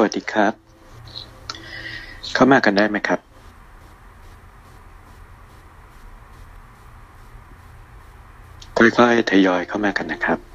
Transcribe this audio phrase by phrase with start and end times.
[0.00, 0.54] สวัสดีครับ
[2.34, 3.20] เข้ามากันได้ไหมครับ
[8.78, 10.47] ค่อยๆทยอยเข้ามากันนะครับ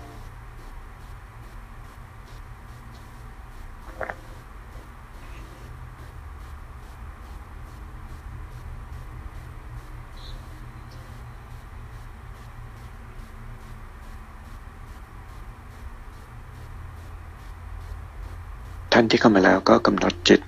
[19.04, 20.42] านที่เข้ามาแล้วก็กำหนดจิต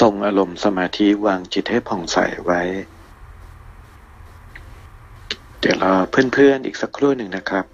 [0.00, 2.60] ทรงอารมณ์สมาธิวางจิตให้ผ่องใสไว้
[5.60, 7.64] เดี๋ยวรอเพื่อนๆอีกสักครู่หนึ่งนะครับ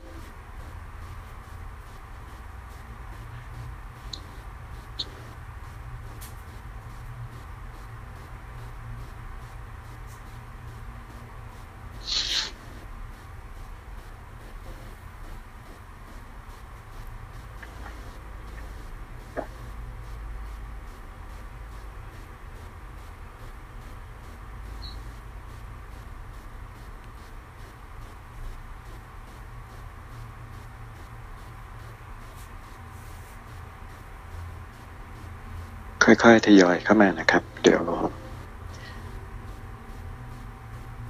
[36.23, 37.83] ค่อยๆทยอยเข้ามานะครับ เดี๋ยว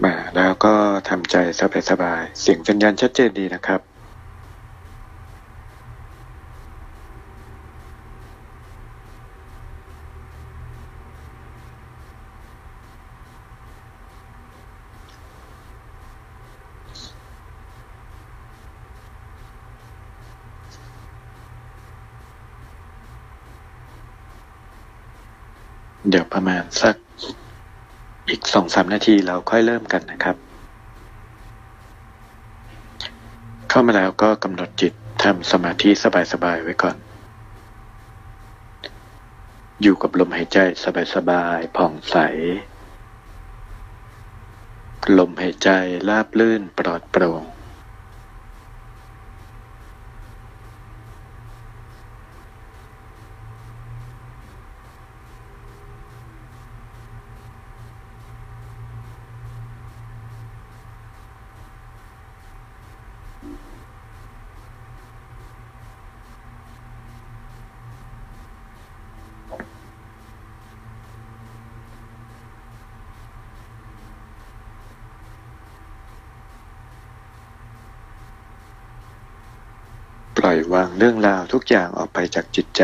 [0.05, 0.75] มาแล้วก็
[1.09, 1.37] ทำใจ
[1.91, 3.86] สบายๆเสียงสัญญาณชัดเจนดีนะครับ
[26.11, 26.95] เดี๋ยวประมาณสัก
[28.29, 30.37] อีกสองสามนาทีเราค่อยเริ่มกันนะครับ
[33.69, 35.91] เข้ามาแล้วก็กำหนดจิตทำสมาธิ
[36.33, 36.97] สบายๆไว้ก่อน
[39.83, 40.59] อยู่กับลมหายใจ
[41.15, 42.17] สบายๆผ่องใส
[45.19, 45.69] ลมหายใจ
[46.09, 47.43] ราบลื่นปลอดโปร่ง
[81.01, 82.83] เรื่องราวทุกอย่างออกไปจากจิตใจ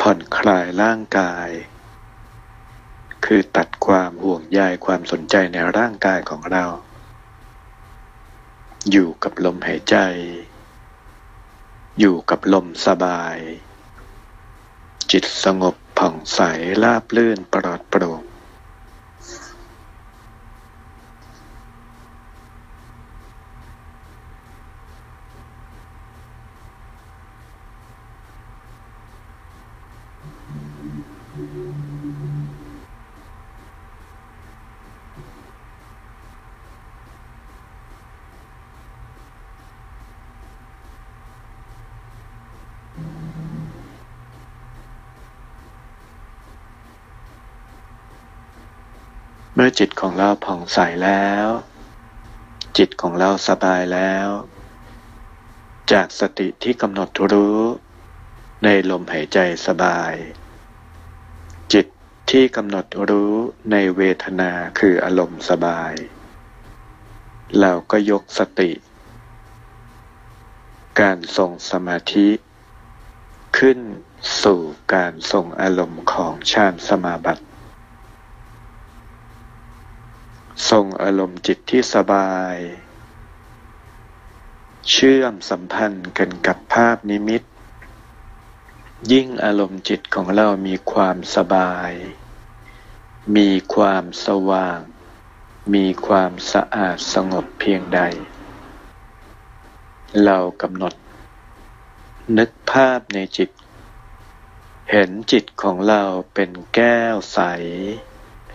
[0.00, 1.48] ผ่อนคลายร่างกาย
[3.24, 6.64] คือตัดความห่วงใยความสนใจในร่างกายของเรา
[8.90, 9.96] อยู่กับลมหายใจ
[12.00, 13.36] อยู่กับลมสบาย
[15.12, 16.40] จิตสงบผ่องใส
[16.82, 18.25] ราบลื่นปลอดโปร่ง
[49.58, 51.46] เมื่อจิตของเราผ่องใสแล้ว
[52.78, 54.28] จิตของเราสบายแล้ว
[55.92, 57.60] จากสติที่กำหนดรู้
[58.64, 60.12] ในลมหายใจสบาย
[61.72, 61.86] จิต
[62.30, 63.34] ที่กำหนดรู้
[63.70, 65.92] ในเวทนาคืออารมณ์สบาย
[67.60, 68.70] เราก็ยกสติ
[71.00, 72.28] การทรงสมาธิ
[73.58, 73.78] ขึ้น
[74.42, 74.60] สู่
[74.94, 77.45] การทรงอารมณ์ของฌานสมาบัติ
[80.70, 82.56] ทรงอารมณ์จิตที่สบาย
[84.90, 87.42] เชื่อมสัมพันธ์กันกับภาพนิมิต
[89.12, 91.92] ยิ่งอารมณ์จิตของเรามีความสบาย
[93.36, 94.80] มีความสว่าง
[95.74, 98.00] มีความสะอาดสงบเพียงใด
[100.24, 100.94] เรากำหนด
[102.38, 103.50] นึกภาพในจิต
[104.90, 106.02] เห็นจิตของเรา
[106.34, 107.40] เป็นแก้วใส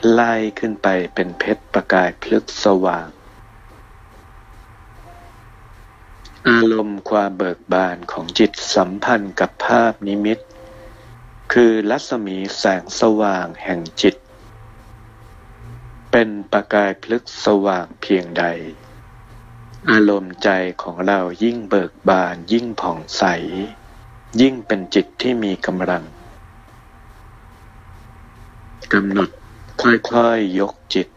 [0.10, 3.08] ไล่ขึ้นไปเป็นเพชรประกายพลึกสว่าง
[6.50, 10.40] อารมณ์ความเบิกบานของจิตสัมพันธ์กับภาพนิมิต
[11.54, 14.16] คือรัศมีแสงสว่างแห่งจิต
[16.12, 18.46] เป็นประกายพลึกสว่างเพียงใด
[19.92, 20.50] อารมณ์ใจ
[20.82, 23.24] ของเรายิ่งเบิกบานยิ่งผ่องใส
[24.42, 26.04] ยิ่งเป็นจิตที่มีกำลัง
[28.94, 29.30] กำหนด
[29.82, 31.08] ค่อยๆยกจิต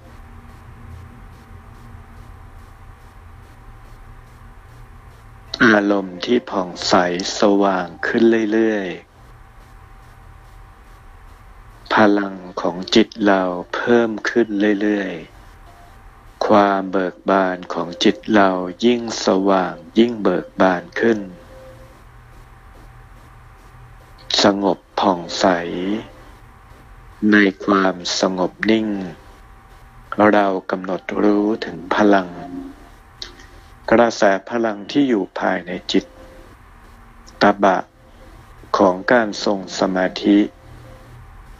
[5.64, 6.94] อารมณ์ที่ผ่องใส
[7.40, 8.22] สว่างขึ้น
[8.52, 9.14] เรื่อยๆ
[11.92, 13.42] พลังของจิตเรา
[13.74, 14.48] เพิ่มขึ้น
[14.80, 18.50] เรื่อยๆ ความเบิกบานของจิตเรา
[18.84, 21.18] ยิ่งสว่างยิ่งเบิกบานขึ้น
[24.42, 25.46] สงบผ่องใส
[27.32, 28.86] ในความสงบนิ่ง
[30.32, 32.28] เรากำหนดรู้ถึงพลัง
[33.90, 36.04] กระแสพลังที่อยู่ภายในจิต
[37.42, 37.78] ตบะ
[38.78, 40.38] ของการทรงสมาธิ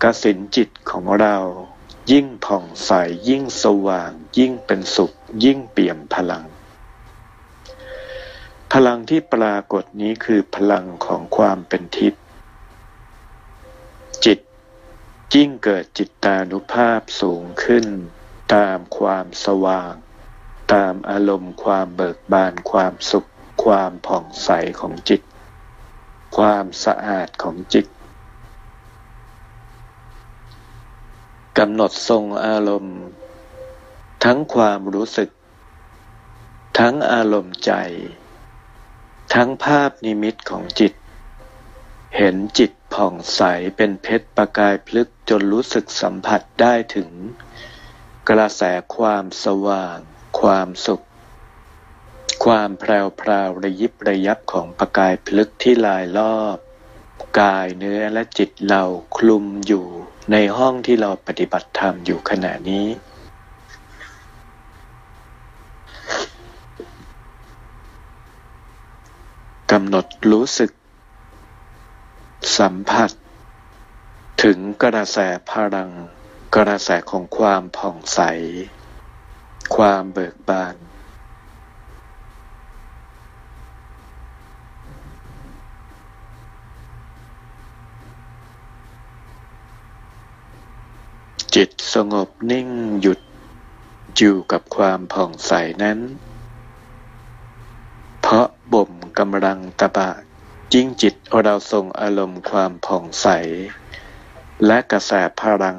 [0.03, 1.37] กสินจิตของเรา
[2.13, 2.91] ยิ่งผ่องใส
[3.29, 5.13] ยิ่งสว่าง ยิ่งเป็นสุข
[5.45, 6.45] ยิ่งเปี่ยมพลัง
[8.73, 12.24] พลังที่ปรากฏนี้คือพลังของความเป็นทิพย์
[15.33, 17.87] ยิ่งเกิดจิตตานุภาพสูงขึ้น
[18.55, 19.95] ตามความสว่าง
[20.73, 23.29] ตามอารมณ์ความเบิกบานความสุข
[23.65, 24.51] ความผ่องใส
[24.81, 25.23] ของจิต
[26.37, 27.87] ความสะอาดของจิต
[31.59, 32.99] กำหนดทรงอารมณ์
[34.25, 35.31] ทั้งความรู้สึก
[36.79, 37.73] ทั้งอารมณ์ใจ
[39.35, 40.93] ทั้งภาพนิมิตของจิต
[42.17, 43.43] เห็นจิต ผ่องใส
[43.77, 47.11] เป็นเพชรประกายพลึกจนรู้สึกสัมผัสได้ถึง
[48.29, 48.63] กระแส
[48.97, 49.99] ความสว่าง
[50.41, 51.05] ความสุข
[52.45, 56.59] ความแพรวพราวระยิบระยับของประกายพลึกที่ลายรอบ
[57.41, 58.85] กายเนื้อและจิตเรา
[59.17, 59.85] คลุมอยู่
[60.33, 62.87] ในห้องที่เราปฏิบัติธรรมอยู่ขณะนี้
[69.71, 70.71] กำหนดรู้สึก
[72.59, 73.11] สัมผัส
[74.43, 75.19] ถึงกระแส
[75.51, 75.91] พลัง
[76.57, 78.21] กระแสของความผ่องใส
[79.75, 80.77] ความเบิกบาน
[91.55, 92.69] จิตสงบนิ่ง
[93.01, 93.21] หยุด
[94.17, 95.53] อยู่กับความผ่องใส
[95.83, 95.99] นั้น
[98.21, 100.11] เพราะบ่มกำลังตบะ
[100.75, 103.29] ยิ่งจิตเราทรงอารมณ์ความผ่องใส
[104.67, 105.79] และกระแสพลัง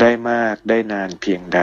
[0.00, 1.60] ได้มากได้นานเพียงใด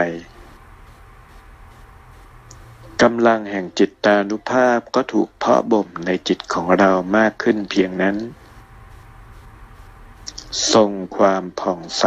[3.02, 8.16] กำลังแห่งจิตตานุภาพก็ถูกเพาะบ่มในจิตของเรามากขึ้นเพียงนั้น
[10.74, 12.04] ทรงความผ่องใส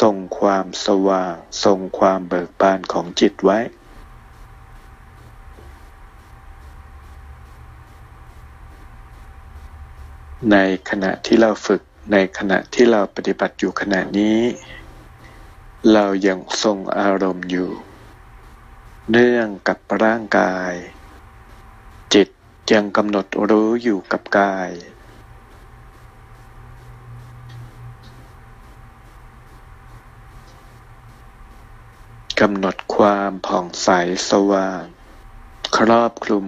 [0.00, 1.34] ทรงความสว่าง
[1.64, 3.58] ทรงความเบิกบานของจิตไว้
[10.48, 10.56] ใน
[10.90, 11.82] ขณะที่เราฝึก
[12.12, 14.40] ในขณะที่เราปฏิบัติอยู่ขณะนี้
[15.92, 17.70] เรายังทรงอารมณ์อยู่
[19.10, 20.72] เนื่องกับร่างกาย
[22.14, 22.28] จิต
[22.72, 24.70] ยังกำหนดรู้อยู่กับกาย
[32.40, 33.88] กำหนดความผ่องใส
[34.30, 34.82] สว่าง
[35.76, 36.46] ครอบคลุม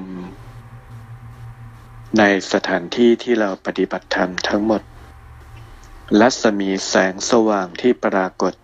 [2.18, 4.82] ในสถานที่ที่เราปฏิบัติธรรมทั้งหมด
[6.20, 8.54] รัศมีแสงสว่างที่ปรากฏ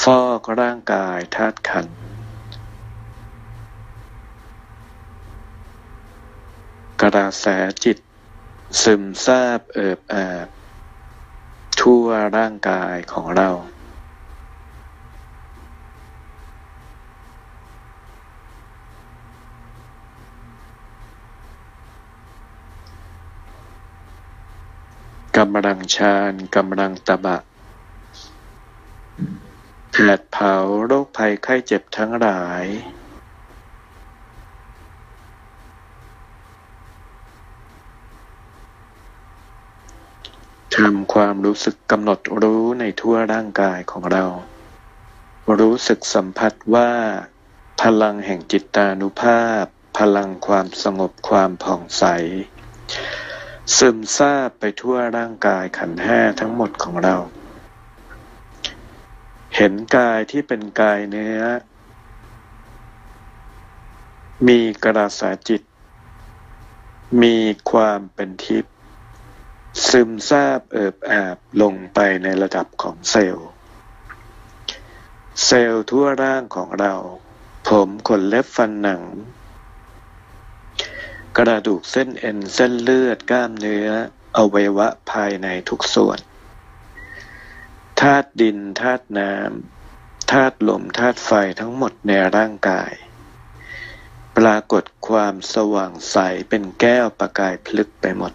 [0.00, 1.96] ฟอกร่างกายธาตุขันธ์
[7.02, 7.46] กระแส
[7.84, 7.98] จิต
[8.82, 10.48] ซึมซาบเอิบอาบ
[11.80, 13.50] ทั่วร่างกายของเรา
[25.38, 27.38] กำลังฌานกำลังตบะ
[29.90, 30.54] แผดเผา
[30.86, 32.64] โรคภัยไข้เจ็บทั้งหลาย
[40.76, 44.24] ทำความรู้สึกกำหนดรู้ในทั่วร่างกายของเรา
[45.58, 46.90] รู้สึกสัมผัสว่า
[47.80, 49.64] พลังแห่งจิตตานุภาพ
[49.98, 52.04] พลังความสงบความผ่องใส
[53.76, 57.16] ซึมซาบไปทั่วร่างกายขันห้าทั้งหมดของเรา
[59.56, 61.40] เห็นกายที่เป็นกายเนื้อ
[64.46, 65.62] มีกระสาจิต
[67.22, 67.36] มี
[67.70, 68.74] ความเป็นทิพย์
[69.88, 73.48] ซึมซาบเอิบอาบลงไปในระดับของเซลล์
[75.44, 76.94] เซลล์ทั่วร่างของเรา
[77.68, 79.02] ผมขนเล็บฟันหนัง
[81.38, 83.88] กระดูกเส้นเอ็นเส้นเลือดกล้ามเนื้อ
[84.36, 86.18] อวัยวะภายในทุกส่วน
[88.00, 92.92] ธาตุดินธาตุน้ำธาตุลมธาตุไฟทั้งหมดในร่างกาย
[94.36, 96.16] ปรากฏความสว่างใส
[96.48, 98.32] เป็นแก้วประกายพลึกไปหมด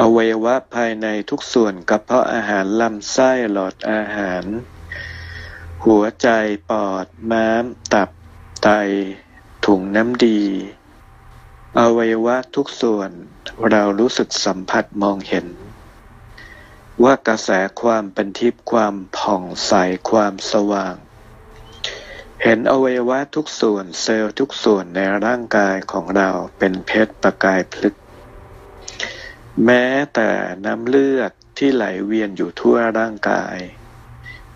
[0.00, 4.44] อวัยวะภายในทุกส่วนกระเพาะอาหารลำไส้หลอดอาหาร
[5.84, 6.28] หัวใจ
[6.70, 8.10] ปอดม้าม ตับ
[8.62, 8.68] ไต
[9.66, 10.42] ถุงน้ำดี
[11.80, 13.10] อวัยวะทุกส่วน
[13.70, 15.46] เรารู้สึกสัมผัสมองเห็น
[17.02, 17.50] ว่ากระแส
[17.82, 19.72] ความเป็นทิพย์ความผ่องใส
[20.10, 20.94] ความสว่าง
[22.42, 27.94] เห็นอวัยวะทุกส่วนเซลล์ทุกส่วนในร่างกายของเราเป็นเพชรประกายพลึก
[29.64, 30.30] แม้แต่
[30.64, 33.58] น้ำเลือดที่ไหลเวียนอยู่ทั่วร่างกาย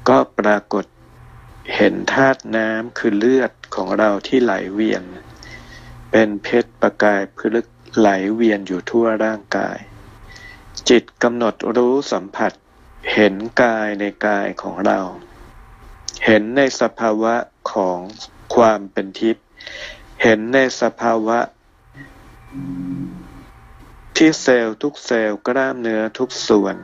[0.09, 0.85] ก็ปรากฏ
[1.77, 5.05] เห็นธาตุน้ำคือเลือดของเราที่ไหลเวียน
[6.11, 9.79] เป็นเพชรประกายพลึกไหลเวียนอยู่ทั่วร่างกาย
[10.88, 12.52] จิตกำหนดรู้สัมผัส
[13.12, 15.00] เห็นกายในกายของเรา
[16.25, 17.35] เห็นในสภาวะ
[17.73, 17.99] ของ
[18.55, 19.45] ความเป็นทิพย์
[20.23, 21.38] เห็นในสภาวะ
[24.17, 26.76] ที่เซลล์ทุกเซลล์กล้ามเนื้อทุกส่วน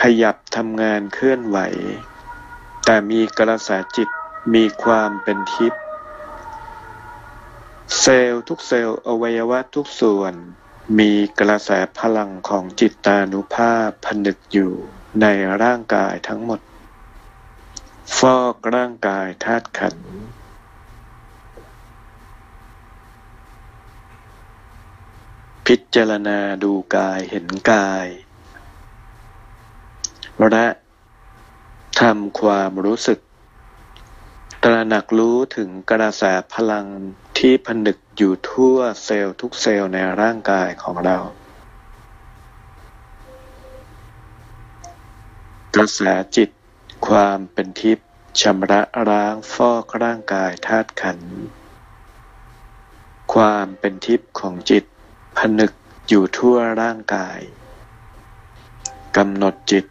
[0.00, 1.58] ขยับทำงานเคลื่อนไหว
[2.84, 4.08] แต่มีกระแสจิต
[4.54, 5.82] มีความเป็นทิพย์
[8.00, 10.34] เซลล์ทุกเซลล์อวัยวะทุกส่วน
[10.98, 14.72] มีกระแสพลังของจิตตานุภาพผนึกอยู่
[15.20, 15.26] ใน
[15.62, 16.60] ร่างกายทั้งหมด
[18.16, 20.10] ฟอกร่างกายธาตุขันธ์
[25.66, 28.06] พิจารณาดูกายเห็นกาย
[30.50, 30.66] และ
[32.00, 33.18] ทำความรู้สึก
[34.62, 36.22] ตระหนักรู้ถึงกระแส
[36.54, 36.86] พลัง
[37.38, 41.18] ที่ผนึกอยู่ทั่วเซลล์ทุกเซลล์ในร่างกายของเรา
[45.74, 46.00] กระแส
[46.36, 46.50] จิต
[47.08, 48.06] ความเป็นทิพย์
[48.40, 51.18] ชำระล้างฟอกร่างกายธาตุขัน
[53.34, 54.84] ความเป็นทิพย์ของจิต
[55.38, 55.72] ผนึก
[56.08, 57.38] อยู่ทั่วร่างกาย
[59.16, 59.84] กำหนดจิต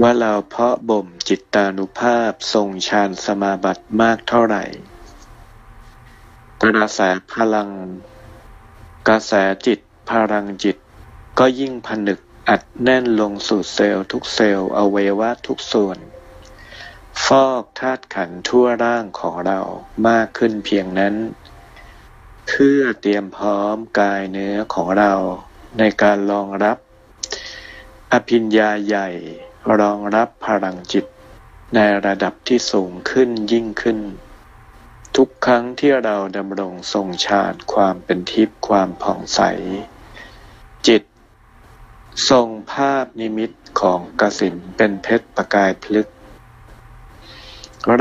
[0.00, 4.64] ว่าเราเพาะบ่มจิตตานุภาพทรงฌานสมาบัติมากเท่าไหร่
[6.64, 7.00] กระแส
[7.32, 7.70] พลัง
[9.08, 9.32] กระแส
[9.66, 9.78] จิต
[10.10, 10.76] พลังจิต
[11.38, 15.98] ก็ยิ่งผนึกอัดแน่นลงสู่เซลล์ทุกเซลล์อวัยวะทุกส่วน
[17.24, 19.60] ฟอกธาตุขันทั่วร่างของเรา
[20.08, 21.14] มากขึ้นเพียงนั้น
[22.48, 25.12] เพื่อเตรียมพร้อมกายเนื้อของเรา
[25.78, 26.78] ในการรองรับ
[28.12, 29.08] อภิญญาใหญ่
[29.80, 31.04] รองรับพลังจิต
[31.74, 34.00] ในระดับที่สูงขึ้นยิ่งขึ้น
[35.18, 39.40] ทุกครั้งที่เราดำรงทรงฌานความเป็นทิพย์ความผ่องใส
[40.86, 41.02] จิต
[42.30, 43.50] ทรงภาพนิมิต
[43.80, 46.08] ของกสินเป็นเพชรประกายพลึก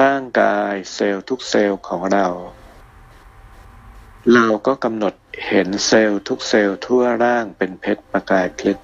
[0.01, 2.27] ร่างกายเซลล์ทุกเซลล์ของเรา
[4.33, 5.13] เราก็กำหนด
[5.47, 8.79] เห็นเซลล์ทุกเซลล์ทั่วร่างเป็นเพชรประกายพลึก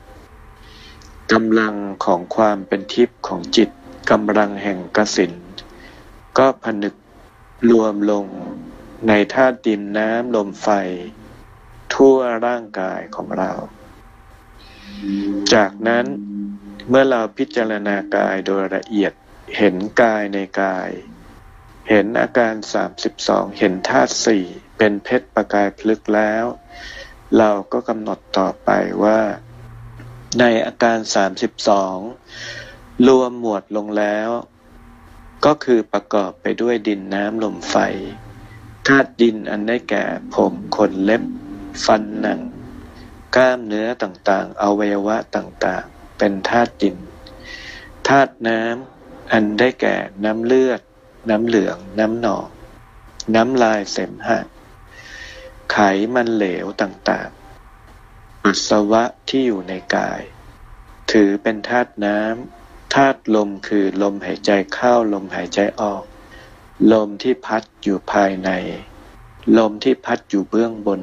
[1.34, 3.70] กำลังของความเป็นทิพย์ของจิต
[4.12, 5.34] กำลังแห่งกสิน
[6.38, 6.94] ก็ผนึก
[7.72, 8.26] รวมลง
[9.08, 10.70] ในธาตุดินน้ำลมไฟ
[11.94, 13.52] ทั่วร่างกายของเรา
[15.54, 16.06] จากนั้น
[16.90, 19.14] เมื่อเราพิจารณากายโดยละเอียด
[19.58, 20.90] เห็นกายในกาย
[21.90, 24.46] เห็นอาการสามสิบสองเห็นธาตุสี่
[24.78, 26.46] เป็นเพชรประกายพลึกแล้ว
[27.38, 28.70] เราก็กำหนดต่อไป
[29.04, 29.20] ว่า
[30.40, 31.98] ในอาการสามสิบสอง
[33.08, 34.30] รวมหมวดลงแล้ว
[35.46, 37.75] ก็คือประกอบไปด้วยดินน้ำลมไฟ
[38.88, 41.24] ธาตุดินอันได้แก่ผมขนเล็บ
[41.86, 42.39] ฟันหนัง
[43.36, 46.96] กล้ามเนื้อต่างๆ อวัยวะต่างๆ เป็นธาตุดิน
[48.08, 50.82] ธาตุน้ำอันได้แก่น้ำเลือด
[51.29, 52.48] น้ำเหลือง น้ำหนอง
[53.36, 54.39] น้ำลายเสมหะ
[55.72, 55.77] ไข
[56.15, 60.22] มันเหลวต่างๆ ปัสสาวะที่อยู่ในกาย
[61.12, 62.57] ถือเป็นธาตุน้ำ
[62.94, 66.03] ธาตุลมคือลมหายใจเข้าลมหายใจออก
[66.94, 68.50] ลมที่พัดอยู่ภายใน
[69.58, 71.01] ลมที่พัดอยู่เบื้องบน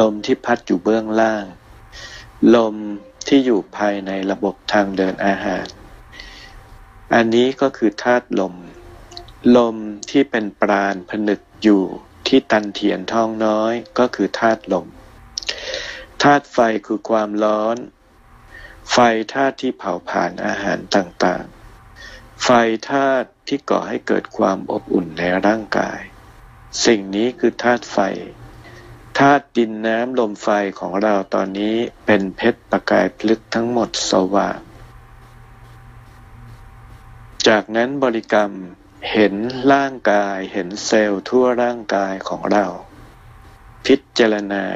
[0.00, 1.44] ลมที่พัดอยู่เบื้องล่าง
[2.54, 2.74] ลม
[3.28, 5.66] ที่อยู่ภายในระบบทางเดินอาหาร
[7.14, 8.54] อันนี้ก็คือธาตุลม
[9.56, 9.76] ลม
[10.10, 11.82] ที่เป็นปราณผนึกอยู่
[12.26, 14.86] ที่ตันเทียนท้องน้อยก็คือธาตุลม
[16.22, 17.76] ธาตุไฟคือความร้อน
[18.96, 19.00] ไฟ
[19.34, 22.48] ธาตุที่เผาผลาญอาหารต่างๆ ไฟ
[22.90, 26.00] ธาตุที่ก่อให้เกิดความอบอุ่นในร่างกาย
[26.84, 27.98] สิ่งนี้คือธาตุไฟ
[29.18, 34.58] ธาตุดินน้ำลมไฟของเราตอนนี้เป็นเพชรประกายพลึกทั้งหมดสว่าง
[37.46, 38.52] จากนั้นบริกรรม
[39.10, 39.34] เห็น
[39.72, 42.66] ร่างกายเห็นเซลล์ทั่วร่างกายของเรา
[43.86, 44.66] พิจารณา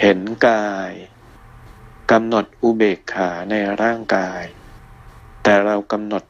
[0.00, 0.92] เห็นกาย
[2.12, 4.42] กำหนดอุเบกขาในร่างกาย
[5.42, 6.24] แต่เรากำหนด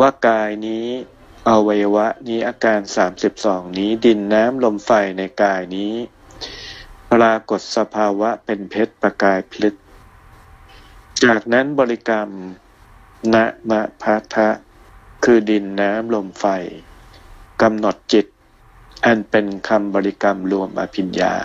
[0.00, 0.86] ว่ากายนี้
[1.48, 2.80] อวัยวะนี้อาการ
[3.28, 5.94] 32 นี้ดินน้ำลมไฟในกายนี้
[7.12, 9.74] ปรากฏสภาวะเป็นเพชรประกายพลึก
[11.24, 12.28] จากนั้นบริกรรม
[13.34, 14.48] นะมะพะทะ
[15.24, 16.46] คือดินน้ำลมไฟ
[17.62, 18.26] กำหนดจิต
[19.04, 21.36] อันเป็นคำบริกรรมรวมอภิญญา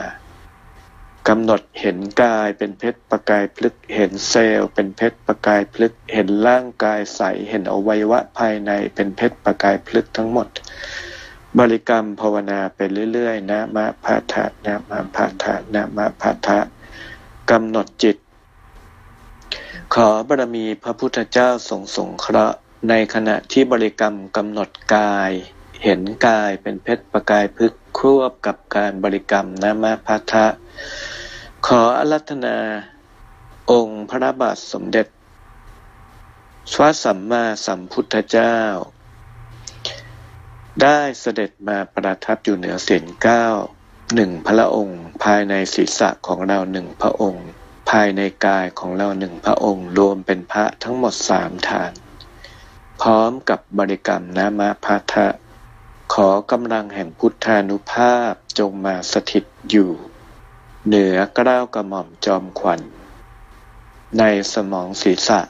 [1.30, 10.48] กำหนดเห็นกายเป็นเพชรประกายพลึกเห็นเซลล์เป็นเพชรประกายพลึกเห็นร่างกายใสเห็นอวัยวะภายในเป็นเพชรประกายพลึกทั้งหมด
[11.60, 12.80] บริกรรมภาวนาไป
[13.12, 16.60] เรื่อยๆนะมะพะทะนะมะพะทะนะมะพะทะ
[17.52, 18.18] กำหนดจิต
[19.94, 22.58] ขอบารมีพระพุทธเจ้าทรงสงเคราะห์
[22.90, 25.32] ในขณะที่บริกรรมกำหนดกาย
[25.84, 30.46] เห็นกายเป็นเพชรประกายพลึกควบกับการบริกรรมนะมะพะทะ
[31.68, 32.58] ขออารัธนา
[33.72, 35.08] องค์พระบาทสมเด็จ
[36.74, 38.58] พระสัมมาสัมพุทธเจ้า
[40.82, 43.46] ได้เสด็จมาประทับอยู่เหนือเสียนเก้า
[44.16, 47.48] หนึ่งพระองค์ ภายในศีรษะของเราหนึ่งพระองค์
[47.90, 51.92] ภายในกายของเราหนึ่งพระองค์ รวมเป็นพระทั้งหมดสามฐาน
[53.02, 55.28] พร้อมกับบริกรรมนามะพะทะ
[56.14, 59.92] ขอกำลังแห่งพุทธานุภาพจงมาสถิตอยู่
[60.88, 62.82] เหนือกล้าวกระหม่อมจอมขวัญ
[64.20, 65.42] ในสมองศีรษะ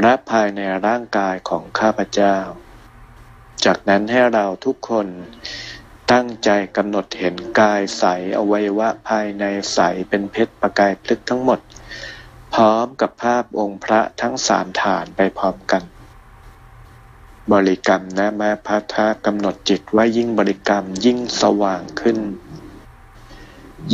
[0.00, 2.36] และภายในร่างกายของข้าพเจ้า
[3.64, 5.06] จากนั้นให้เราทุกคน
[6.12, 8.04] ตั้งใจกำหนดเห็นกายใส
[8.38, 9.78] อวัยวะภายในใส
[10.08, 11.60] เป็นเพชรประกายพลึกทั้งหมด
[12.54, 15.82] พร้อมกับภาพองค์พระทั้งสามฐานไปพร้อมกัน
[17.52, 22.18] บริกรรมนะมาพัทธกำหนดจิตว่ายิ่งบริกรรมยิ่งสว่างขึ้น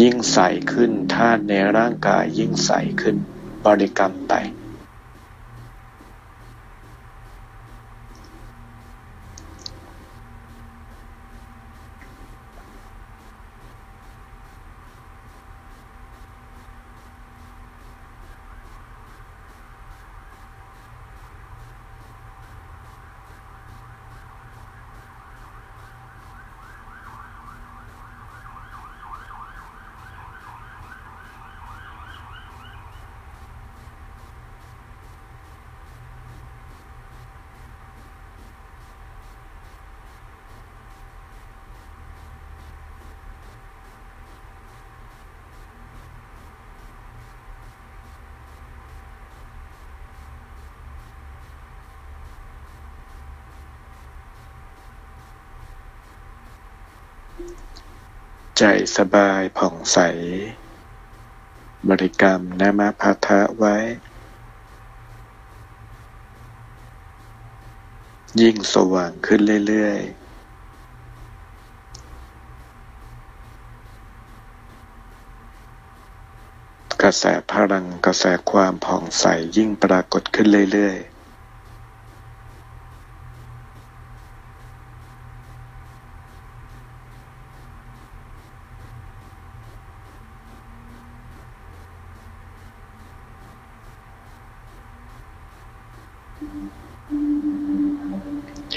[0.00, 0.38] ยิ่งใส
[0.72, 3.16] ขึ้นธาตุในร่างกายยิ่งใสขึ้น
[3.64, 4.33] บริกรรมไป
[58.59, 58.62] ใจ
[58.96, 59.98] สบายผ่องใส
[61.88, 63.76] บริกรรมนมพาทะไว้
[68.40, 70.22] ยิ่งสว่างขึ้นเรื่อยๆ
[77.02, 79.24] กระแสพลังกระแสความผ่องใส
[79.57, 81.12] ยิ่งปรากฏขึ้นเรื่อยๆ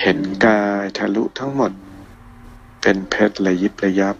[0.01, 1.71] เห็นกายทะลุทั้งหมด
[3.43, 4.15] ละยิบระยับ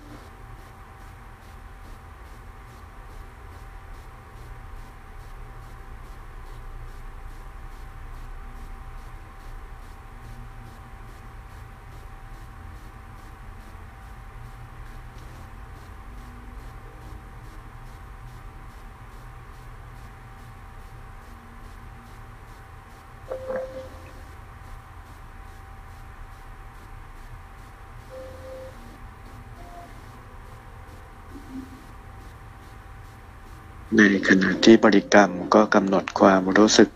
[33.97, 36.89] ใน ขณะที่บริกรรมก็กำหนดความรู้สึก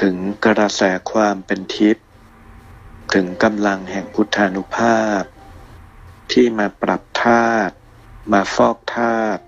[0.00, 0.82] ถึงกระแส
[1.12, 2.04] ความเป็นทิพย์
[3.14, 5.22] ถึงกำลังแห่งพุทธานุภาพ
[6.32, 7.74] ที่มาปรับธาตุ
[8.32, 9.42] มาฟอกธาตุ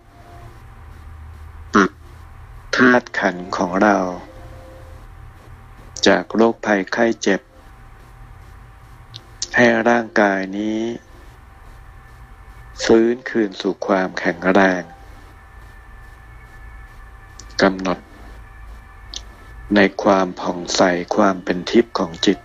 [1.75, 1.93] ปรับ
[2.77, 3.97] ธาตุขันของเรา
[6.07, 7.41] จากโรคภัยไข้เจ็บ
[9.57, 10.81] ให้ร่างกายนี้
[12.85, 14.83] ฟื้นคืนสู่ความแข็งแรง
[17.63, 17.99] กำหนด
[19.75, 20.83] ในความผ่องใส
[21.17, 22.39] ความเป็นทิพย์ของจิต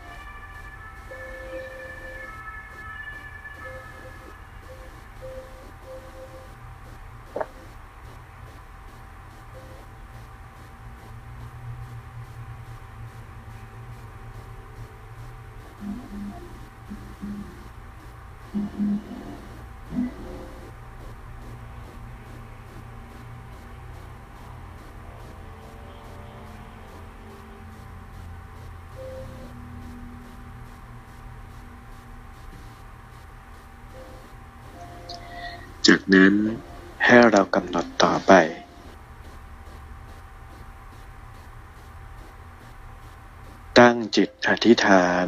[44.63, 45.27] ธิษฐาน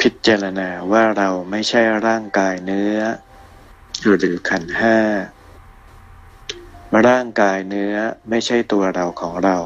[0.00, 2.98] พิจารณาว่าเราไม่ใช่ร่างกายเนื้อ
[4.18, 4.98] หรือขันห้า
[7.06, 7.94] ร่างกายเนื้อ
[8.28, 9.58] ไม่ใช่ตัวเราของเรา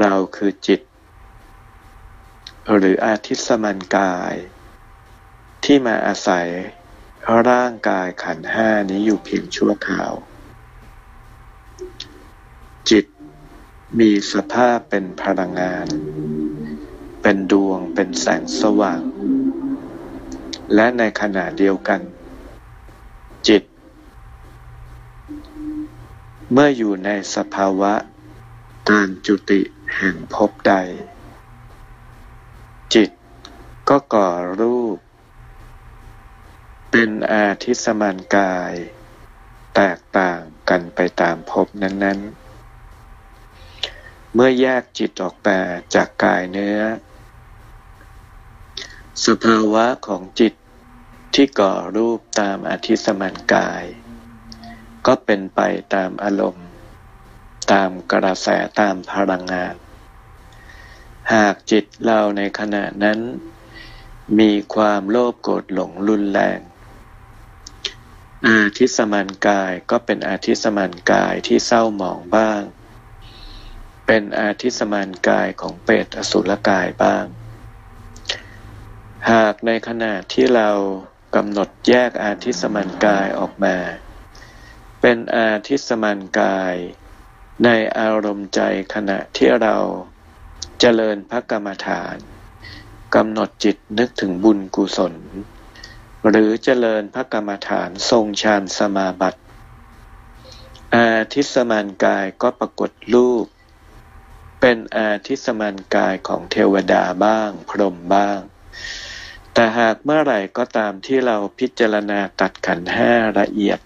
[0.00, 0.80] เราคือจิต
[2.76, 4.34] หรืออาทิสมันกาย
[5.64, 6.48] ที่มาอาศัย
[7.48, 10.12] ร่างกายขันห้านี้อยู่เพียงชั่วคราว
[12.90, 13.06] จิต
[13.98, 15.86] มีสภาพเป็นพลังงาน
[17.22, 19.02] เป็นดวงเป็นแสงสว่าง
[20.74, 22.00] และในขณะเดียวกัน
[23.48, 23.62] จิต
[26.52, 27.94] เมื่ออยู่ในสภาวะ
[28.90, 29.60] การจุติ
[29.96, 30.74] แห่งภพใด
[32.94, 33.10] จิต
[33.88, 34.98] ก็ก่อรูป
[36.90, 38.74] เป็นอาทิสมานกาย
[39.74, 42.39] แตกต่างกันไปตามภพนั้นๆ
[44.34, 45.58] เมื่อแยกจิตออกมา
[45.94, 46.80] จากกายเนื้อ
[49.26, 50.54] สภาวะของจิต
[51.34, 53.84] ที่ก่อรูปตามอาทิสมานกาย
[55.06, 55.60] ก็เป็นไป
[55.94, 56.66] ตามอารมณ์
[57.72, 58.48] ตามกระแส
[58.80, 59.74] ตามพลังงาน
[61.32, 63.18] หากจิตเราในขณะนั้น
[64.38, 66.60] มีความโลภโกรธหลงรุนแรง
[68.46, 72.62] อาทิสมันกายก็เป็นอาทิสมันกายที่เศร้าหมองบ้าง
[74.12, 77.24] เป็นอาทิสมันกายของเปรตอสุรกายบ้าง
[79.30, 80.70] หากในขณะที่เรา
[81.36, 83.76] กำหนดแยกอาทิสมันกายออกมา
[85.00, 86.74] เป็นอาทิสมันกาย
[87.64, 87.68] ใน
[87.98, 88.60] อารมณ์ใจ
[88.94, 89.76] ขณะที่เรา
[90.80, 92.16] เจริญพระกรรมฐาน
[93.14, 95.14] กำหนดจิตนึกถึงบุญกุศล
[96.28, 99.40] หรือเจริญพระกรรมฐานทรงฌานสมาบัติ
[100.94, 103.46] อาทิสมานกายก็ปรากฏรูป
[104.60, 108.40] เป็นอาทิสมานกายของเทวดาบ้าง พรหมบ้าง
[109.52, 113.78] แต่หากเมื่อไหร่ก็ตามที่เราพิจารณาตัดขันห้าละเอียด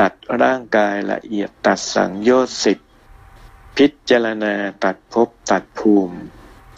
[0.00, 0.12] ตัด
[0.42, 2.78] ร่างกายละเอียดตัดสังโยชน์สิบ
[3.76, 6.16] พิจารณาตัดภพตัดภูมิ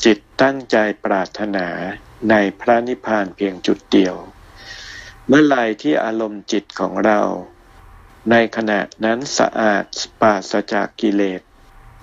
[0.05, 1.69] จิตตั้งใจปรารถนา
[2.31, 4.17] ในพระนิพพานเพียงจุดเดียว
[5.27, 7.21] เมื่อไรที่อารมณ์จิตของเรา
[8.31, 9.85] ในขณะนั้นสะอาด
[10.21, 11.43] ปราศจากกิเลส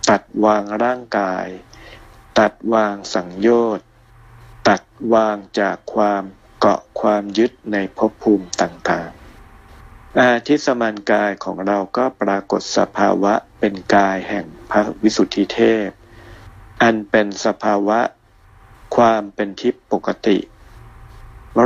[0.10, 1.48] ตัดวางร่างกาย
[2.40, 3.88] ตัดวางสังโยชน์
[4.70, 4.82] ตัด
[5.14, 6.24] วางจากความ
[6.60, 15.90] เกาะความยึดในภพภูมิต่างๆ อาทิสมันกายของเราก็ปรากฏสภาวะเป็นกายแห่งพระวิสุทธิเทพ
[16.82, 18.00] อันเป็นสภาวะ
[18.96, 20.38] ความเป็นทิพย์ปกติ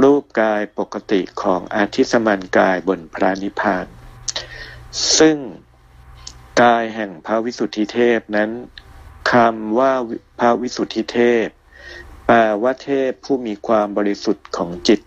[0.02, 3.86] รูปกายปกติของอาทิสมันกายบนพระนิพพาน
[5.18, 5.38] ซึ่ง
[6.62, 8.50] กายแห่งพระวิสุทธิเทพนั้น
[9.32, 9.94] คำว่า
[10.40, 11.48] พระวิสุทธิเทพ
[12.26, 15.00] แปลว่าเทพผู้มีความบริสุทธิ์ของจิต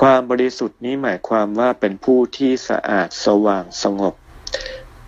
[0.00, 4.14] ความบริสุทธิ์นี้หมายความว่าเป็นผู้ที่สะอาดสว่างสงบ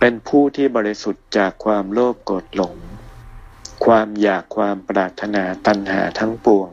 [0.00, 2.74] เป็นผู้ที่บริสุทธิ์จากความโลภโกรธหลง
[3.84, 6.68] ความอยากความปรารถนาตัณหาทั้งปวง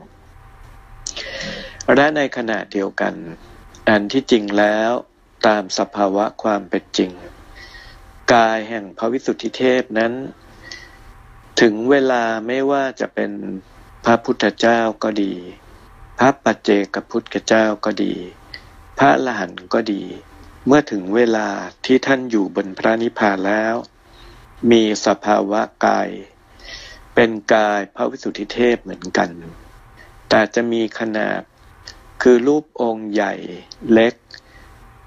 [1.96, 3.14] และในขณะเดียวกัน
[3.90, 4.92] อันที่จริงแล้ว
[5.48, 7.12] ตามสภาวะความเป็นจริง
[8.34, 10.14] กายแห่งพระวิสุทธิเทพนั้น
[11.62, 13.32] ถึงเวลาไม่ว่าจะเป็น
[14.06, 15.34] พระพุทธเจ้าก็ดี
[16.20, 18.14] พระปัจเจกพุทธเจ้าก็ดี
[19.00, 20.04] พระละหันก็ดี
[20.66, 21.50] เมื่อถึงเวลา
[21.86, 23.76] ที่ท่านอยู่บนพระนิพพานแล้ว
[24.72, 26.10] มีสภาวะกาย
[27.16, 29.30] เป็นกายพระวิสุทธิเทพเหมือนกัน
[30.30, 31.42] แต่จะมีขนาด
[32.22, 33.34] คือรูปองค์ใหญ่
[33.94, 34.14] เล็ก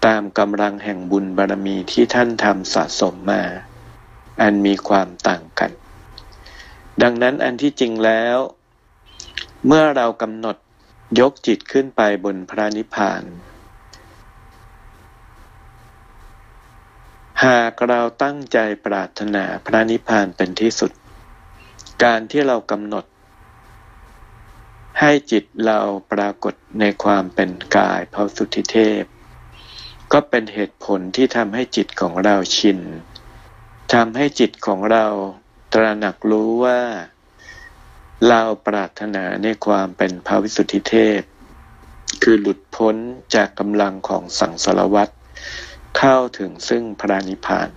[0.06, 3.42] ตามกำลังแห่งบุญบารมีที่ท่านทำสะสมมา
[4.40, 5.70] อันมีความต่างกัน
[7.02, 8.36] ดังนั้นอันที่จริงแล้ว
[9.66, 10.56] เมื่อเรากำหนด
[11.20, 13.22] ยกจิตขึ้นไปบนพระนิพพาน
[17.44, 20.92] หากเราตั้งใจปรารถนาพระนิพพานเป็นที่สุด
[22.04, 23.04] การที่เรากำหนด
[25.00, 25.80] ให้จิตเรา
[26.12, 29.02] ปรากฏในความเป็นกายพระสุทธิเทพ
[30.12, 32.80] ก็เป็นเหตุผลที่ทำให้จิตของเราชิน
[33.94, 35.06] ทำให้จิตของเรา
[35.72, 36.80] ตระหนักรู้ว่า
[38.28, 41.20] เราปรารถนาในความเป็นพระวิสุทธิเทพ
[42.22, 42.96] คือหลุดพ้น
[43.34, 45.08] จากกำลังของสังสารวัฏ
[45.96, 47.70] เข้าถึงซึ่งพระนิพพาน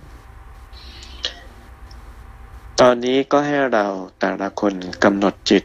[2.80, 3.86] ตอนนี้ก็ให้เรา
[4.20, 5.64] แต่ละคนกำหนดจิต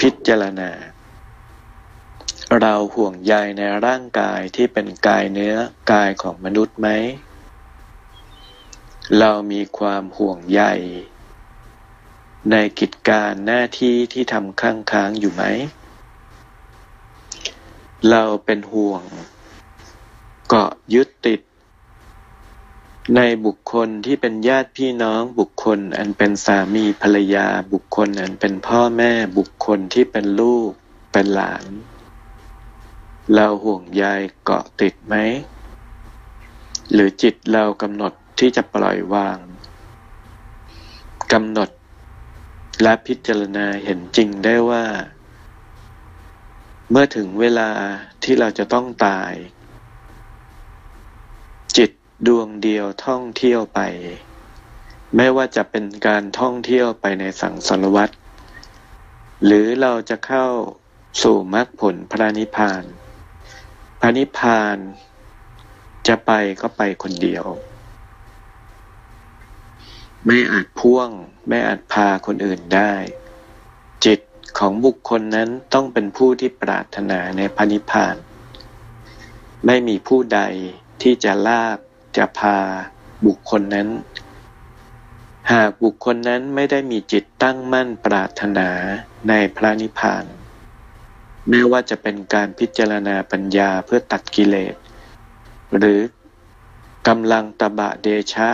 [0.00, 0.70] พิจารณา
[2.56, 5.56] เราห่วงใยในร่างกายที่เป็นกายเนื้อ
[5.92, 6.88] กายของมนุษย์ไหม
[9.18, 10.62] เรามีความห่วงใย
[12.50, 15.44] ในกิจการหน้าที่ที่ทำค้างค้างอยู่ไหม
[18.10, 19.02] เราเป็นห่วง
[20.48, 21.40] เกาะยึดติด
[23.16, 30.70] ในบุคคลที่เป็นญาติพี่น้องบุคคลอันเป็นสามีภรรยาบุคคลอันเป็นพ่อแม่บุคคลที่เป็นลูก
[31.12, 31.64] เป็นหลาน
[33.34, 34.04] เราห่วงใย
[34.44, 35.14] เกาะติดไหม
[36.92, 39.38] หรือจิตเรากำหนดที่จะปล่อยวาง
[41.32, 41.70] กำหนด
[42.82, 44.84] และพิจารณาเห็นจริงได้ว่า
[46.90, 47.70] เมื่อถึงเวลา
[48.22, 49.32] ที่เราจะต้องตาย
[51.76, 51.90] จิต
[52.26, 53.80] ดวงเดียวท่องเที่ยวไป
[55.16, 58.10] ไม่ว่าจะเป็นการท่องเที่ยวไปในสังสารวัฏ
[59.44, 60.46] หรือเราจะเข้า
[61.22, 62.84] สู่มรรคผลพระนิพพาน
[64.00, 64.76] พระนิพพาน
[66.06, 67.44] จะไปก็ไปคนเดียว
[70.26, 71.10] ไม่อาจพ่วง
[71.48, 72.92] ไม่อาจพาคนอื่นได้
[74.04, 74.20] จิต
[74.58, 78.16] ของบุคคลนั้นต้องเป็นผู้ที่ปรารถนาในพระนิพพาน
[79.66, 80.40] ไม่มีผู้ใด
[81.02, 81.78] ที่จะลาก
[82.16, 82.58] จะพา
[83.26, 83.88] บุคคลนั้น
[85.52, 88.68] หากบุคคลนั้นไม่ได้มีจิตตั้งมั่นปรารถนา
[89.28, 90.24] ในพระนิพพาน
[91.50, 94.74] ไม่ว่าจะเป็นการพิจารณาปัญญาเพื่อตัดกิเลส
[95.78, 96.00] หรือ
[97.08, 98.48] กำลังตบะเดชะ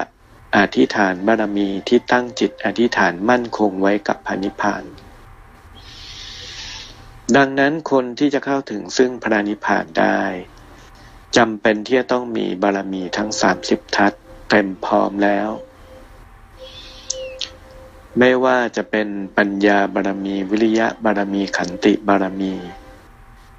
[0.57, 4.85] อธิษฐานบารมีที่ตั้งจิตอธิษฐานมั่นคงไว้กับพระนิพาน
[7.37, 10.23] ดังนั้นคนที่จะเข้าถึงซึ่งพระนิพพานได้
[11.37, 14.13] จำเป็นที่จะต้องมีบารมีทั้งสามสิบทัศ
[14.51, 15.51] เต็มพร้อมแล้ว
[18.19, 22.55] ไม่ว่าจะเป็นปัญญาบารมีวิริยะบารมีขันติบารมี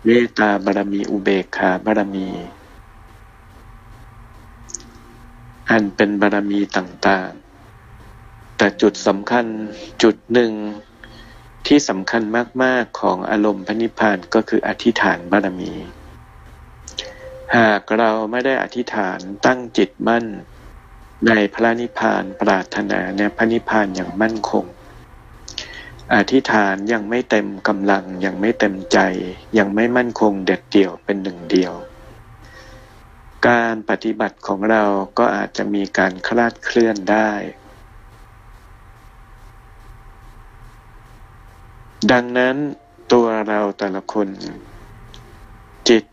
[0.07, 2.27] เมตตาบารมีอุเบกขาบารมี
[5.69, 9.45] อันเป็นบารมีต่างๆ แต่จุดสำคัญ
[10.03, 10.51] จุดหนึ่ง
[11.67, 12.21] ที่สำคัญ
[12.63, 15.73] มาก ๆ ของอารมณ์พระนิพพานก็คืออธิษฐานบารมี
[17.55, 20.25] หากเราไม่ได้อธิษฐานตั้งจิตมั่น
[21.27, 24.65] ในพระนิพพานปรารถนาในพระนิพพานอย่างมั่นคง
[26.13, 28.99] อธิษฐานยังไม่เต็มกำลังยังไม่เต็มใจ
[29.57, 31.73] ยังไม่มั่นคงเด็ดเดี่ยวเป็นหนึ่งเดียว
[33.47, 34.83] การปฏิบัติของเรา
[35.17, 37.31] ก็อาจจะมีการคลาดเคลื่อนได้
[42.11, 42.55] ดังนั้น
[43.11, 44.27] ตัวเราแต่ละคน
[45.89, 46.03] จิต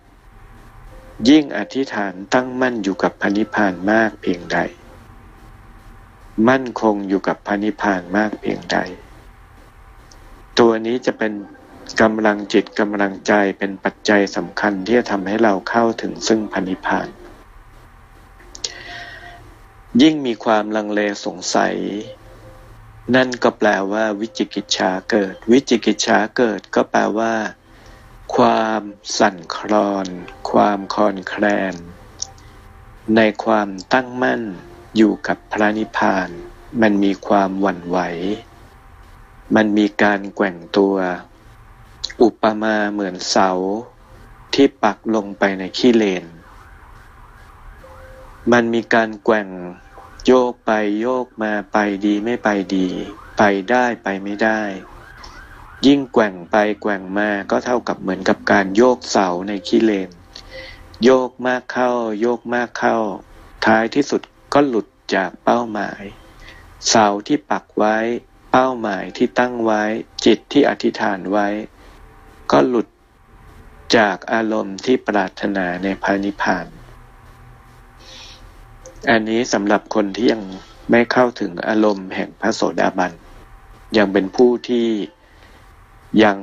[1.28, 4.58] ยิ่งอธิษฐานตั้งมั่นอยู่กับพระนิพพานมากเพียงใด
[6.48, 8.78] มั่นคงอยู่กับพระนิพพานมากเพียงใด
[10.58, 11.32] ตัวนี้จะเป็น
[12.00, 17.08] กำลังจิตกำลังใจเป็นปัจจัยสำคัญที่จะทำให้เราเข้าถึงซึ่งพระนิพพาน
[20.02, 21.76] ยิ่งมีความลังเลสงสัย
[23.14, 27.34] นั่นก็แปลว่าวิจิกิจฉาเกิด วิจิกิจฉาเกิดก็แปลว่า
[28.36, 28.82] ความ
[29.18, 30.06] สั่นคลอน
[30.50, 31.74] ความคลอนแคลน
[33.16, 34.42] ในความตั้งมั่น
[34.96, 36.28] อยู่กับพระนิพพาน
[36.82, 37.98] มันมีความหวั่นไหว
[39.54, 40.96] มันมีการแกว่งตัว
[42.22, 43.50] อุปมาเหมือนเสา
[44.54, 46.24] ที่ปักลงไปในขี้เลน
[48.52, 49.48] มันมีการแกว่ง
[50.26, 52.88] โยกไปโยกมาไปดีไม่ไปดี
[53.38, 54.60] ไปได้ไปไม่ได้
[55.86, 60.10] ยิ่งแกว่งไปแกว่งมาก็เท่ากับเหมือนกับการโยกเสาในขี้เลน
[61.04, 62.98] โยกมากเข้า โยกมากเข้า
[63.66, 66.02] ท้ายที่สุดก็หลุดจากเป้าหมาย
[66.88, 67.96] เสาที่ปักไว้
[68.52, 69.82] เป้าหมายที่ตั้งไว้
[70.24, 71.48] จิตที่อธิษฐานไว้
[72.52, 72.86] ก็หลุด
[73.96, 76.66] จากอารมณ์ที่ปรารถนาในพานิพาน
[79.10, 80.42] อันนี้สำหรับคนที่ยัง
[80.90, 83.12] ไม่เข้าถึงอารมณ์แห่งพระโสดาบัน
[83.96, 84.86] ยังเป็นผู้ที่
[86.24, 86.36] ยัง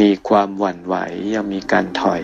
[0.00, 0.96] มีความหวั่นไหว
[1.34, 2.22] ยังมีการถอย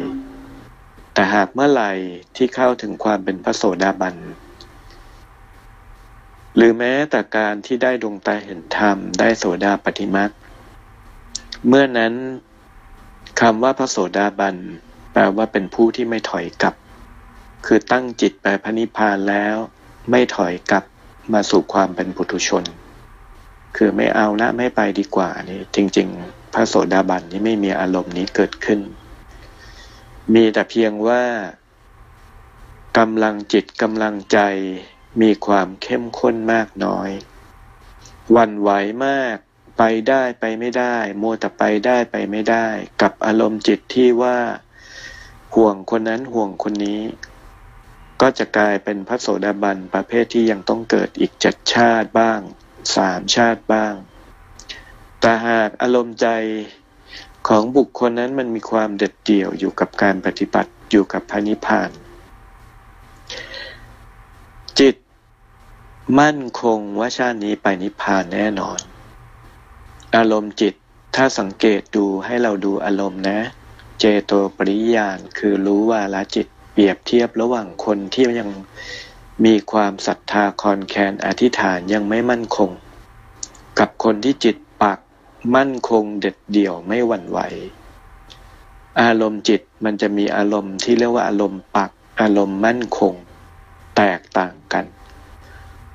[1.12, 1.92] แต่หากเมื่อไหร่
[2.36, 4.14] ที่เข้าถึงความเป็นพระโสดาบัน
[6.56, 10.30] หรือแม้แต่การที่ได้ดวงตาเห็นธรรม ได้โสดาปฏิมัก
[11.66, 12.14] เมื่อนั้น
[13.40, 14.56] คำว่าพระโสดาบัน
[15.12, 16.74] แปลว่าเป็นผู้ที่ไม่ถอยกลับ
[17.66, 19.56] คือตั้งจิตไปพระนิพพานแล้ว
[20.10, 20.84] ไม่ถอยกลับ
[21.32, 22.64] มาสู่ความเป็นปุถุชน
[23.76, 28.80] คือไม่เอาละไม่ไปดีกว่านี่จริง ๆ พระโสดาบันนี่ไม่มีอารมณ์นี้เกิดขึ้น
[30.34, 31.22] มีแต่เพียงว่า
[32.98, 34.38] กำลังจิตกำลังใจ
[35.20, 37.10] มีความเข้มข้นมากน้อย
[38.36, 38.70] วันไหว
[39.06, 39.36] มาก
[39.78, 42.66] ไปได้ไปไม่ได้โมแต่ไปได้ไปไม่ได้
[43.02, 44.38] กับอารมณ์จิตที่ว่า
[45.54, 47.02] ห่วงคนนั้นห่วงคนนี้
[48.20, 52.40] ก็จะกลายเป็นพระโสดาบันประเภทที่ยังต้องเกิดอีกเจ็ดชาติบ้าง
[52.96, 53.94] สามชาติบ้าง
[55.20, 56.26] แต่หากอารมณ์ใจ
[57.48, 61.90] ของบุคคลนั้นมันมีความเด็ดเดี่ยวอยู่กับการปฏิบัติอยู่กับพระนิพพาน
[64.78, 64.96] จิต
[66.20, 68.78] มั่นคงว่าชาตินี้ไปนิพพานแน่นอน
[70.16, 70.74] อารมณ์จิต
[71.16, 73.38] ถ้าสังเกตดูให้เราดูอารมณ์นะ
[73.98, 78.50] เจโตปริยานคือรู้ว่าละจิตเปรียบเทียบระหว่างคนที่ยัง
[79.44, 82.70] มีความศรัทธาคอนแคนอธิษฐานยังไม่มั่นคง
[83.78, 84.98] กับคนที่จิตปัก
[85.56, 87.38] มั่นคงเด็ดเดี่ยวไม่หวั่นไหว
[89.00, 91.90] อารมณ์จิตมันจะมีอารมณ์ที่เรียกว่าอารมณ์ปัก
[92.20, 93.14] อารมณ์มั่นคง
[93.96, 94.84] แตกต่างกัน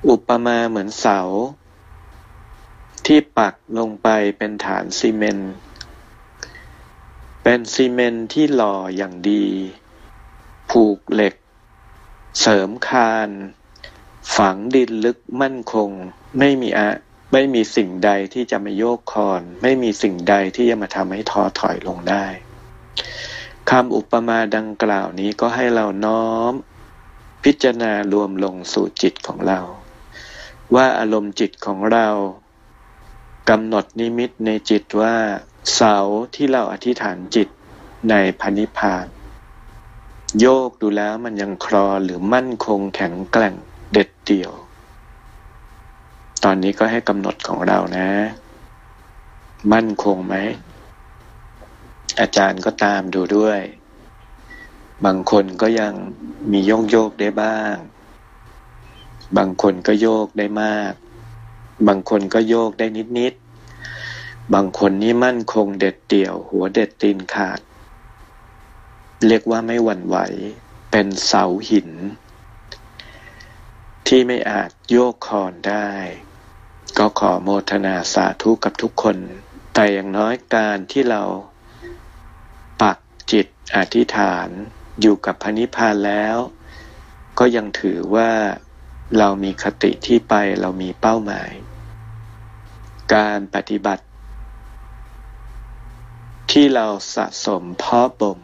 [0.08, 1.20] อุปมาเหมือนเสา
[3.06, 5.52] ที่ปักลงไปเป็นฐานซีเมนต์
[7.42, 9.44] เป็นซีเมนต์ที่หล่ออย่างดี
[10.70, 11.34] ผูกเหล็ก
[12.40, 13.30] เสริมคาน
[14.36, 15.90] ฝังดินลึกมั่นคง
[16.38, 16.90] ไม่มีอะ
[17.32, 22.26] ไม่มีสิ่งใดที่จะมาโยกคอน ไม่มีสิ่งใดที่จะมาทำให้ท้อถอยลงได้
[23.70, 26.52] คำอุปมาดังกล่าวนี้ก็ให้เราน้อม
[27.44, 29.60] พิจารณารวมลงสู่จิตของเรา
[30.74, 32.08] ว่าอารมณ์จิตของเรา
[33.50, 35.16] กำหนดนิมิตในจิตว่า
[35.74, 35.96] เสา
[36.34, 37.48] ที่เราอธิษฐานจิต
[38.10, 39.06] ในพันิพาน
[40.40, 43.54] โยกดูแล้วมันยังคลอหรือมั่นคงแข็งแกร่ง
[43.92, 44.52] เด็ดเดี่ยว
[46.44, 48.08] ตอนนี้ก็ให้กำหนดของเรานะ
[49.72, 50.34] มั่นคงไหม
[52.20, 53.60] อาจารย์ก็ตามดูด้วย
[55.04, 55.92] บางคนก็ยัง
[56.52, 57.74] มีโยกโยกได้บ้าง
[59.36, 60.92] บางคนก็โยกได้มาก
[61.88, 62.86] บางคนก็โยกได้
[63.18, 67.60] นิดๆบางคนนี่มั่นคงเด็ดเดี่ยว หัวเด็ดตีนขาด
[69.26, 70.16] เรียกว่าไม่หวั่นไหว
[70.90, 71.90] เป็นเสาหิน
[74.06, 75.90] ที่ไม่อาจโยกคอนได้
[76.98, 79.16] ก็ขอโมทนาสาธุกับทุกคน
[79.74, 81.22] แต่อย่างน้อยการที่เรา
[82.82, 82.98] ปัก
[83.30, 84.48] จิตอธิษฐาน
[85.00, 86.36] อยู่กับพระนิพพานแล้ว
[87.38, 88.30] ก็ยังถือว่า
[89.18, 91.50] เรามีคติที่ไปเรามีเป้าหมาย
[93.14, 94.04] การปฏิบัติ
[96.50, 98.38] ที่เราสะสมเพาะบ่ม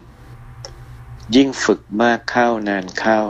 [1.36, 3.20] ยิ่งฝึกมากเข้านานเข้า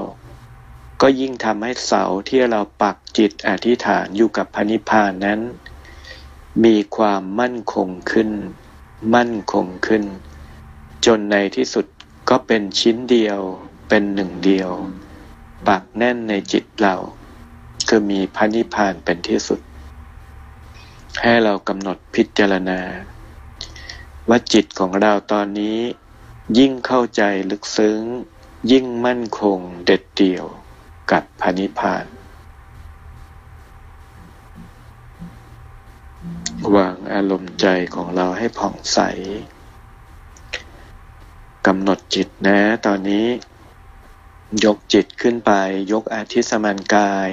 [1.01, 5.40] ก็ยิ่งทำให้เสาที่เราปักจิตอธิษฐานอยู่กับพระนิพพานนั้น
[6.64, 8.31] มีความมั่นคงขึ้น
[9.14, 10.05] มั่นคงขึ้น
[11.07, 11.87] จนในที่สุด
[12.29, 13.40] ก็เป็นชิ้นเดียว
[13.88, 14.70] เป็นหนึ่งเดียว
[15.68, 16.96] ปักแน่นในจิตเรา
[17.88, 19.61] คือมีพระนิพพานเป็นที่สุด
[21.22, 22.80] ให้เรากำหนดพิจารณา
[24.28, 25.78] ว่าจิตของเราตอนนี้
[26.59, 28.01] ยิ่งเข้าใจลึกซึ้ง
[28.70, 30.45] ยิ่งมั่นคงเด็ดเดี่ยว
[31.11, 32.05] กับพระนิพพาน
[36.74, 38.99] วางอารมณ์ใจของเราให้ผ่องใส
[41.66, 43.26] กำหนดจิตนะตอนนี้
[44.64, 45.53] ยกจิตขึ้นไป
[45.93, 47.30] ยกอาทิสมันกาย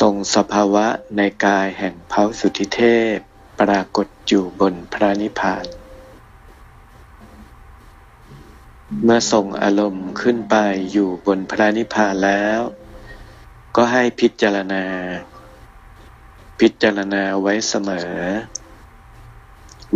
[0.00, 2.80] ทรงสภาวะในกายแห่งพระสุธิเท
[3.14, 3.16] พ
[3.60, 5.66] ปรากฏอยู่บนพระนิพพาน
[9.02, 10.56] เมื่อทรงอารมณ์ขึ้นไป
[10.92, 12.60] อยู่บนพระนิพพานแล้ว
[13.76, 14.84] ก็ให้พิจารณา
[16.60, 18.14] พิจารณาไว้เสมอ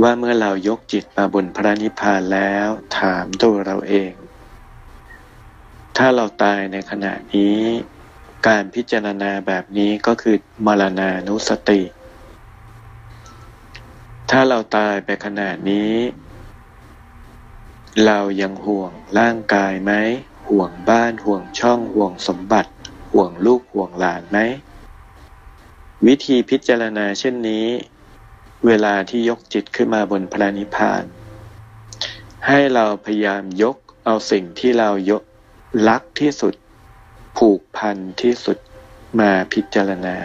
[0.02, 2.68] ว่าเมื่อเรายกจิตมาบนพระนิพพานแล้ว
[2.98, 4.12] ถามตัวเราเอง
[5.96, 7.60] ถ้าเราตายในขณะนี้
[8.46, 10.36] การพิจารณาแบบนี้ก็คือ
[10.66, 11.82] มรณานุสติ
[14.30, 15.92] ถ้าเราตายไปขนาดนี้
[18.06, 19.92] เรายังห่วงร่างกายไหม
[20.48, 22.70] ห่วงบ้านห่วงช่องห่วงสมบัติ
[23.12, 24.38] ห่วงลูกห่วงหลานไหม
[26.06, 27.66] วิธีพิจารณาเช่นนี้
[28.66, 31.04] เวลาที่ยกจิตขึ้นมาบนพระนิพพาน
[32.46, 35.22] ให้เราพยายามยกเอาสิ่งที่เรายก
[35.88, 36.54] รักที่สุด
[37.46, 38.58] ผูกพันที่สุด
[39.20, 40.16] มาพิจารณา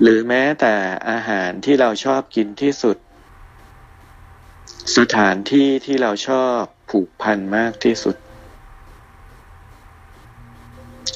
[0.00, 0.74] หรือแม้แต่
[1.10, 2.96] อาหารที่เราชอบกินที่สุด
[4.96, 6.60] สถานที่ที่เราชอบ
[6.90, 8.16] ผูกพันมากที่สุด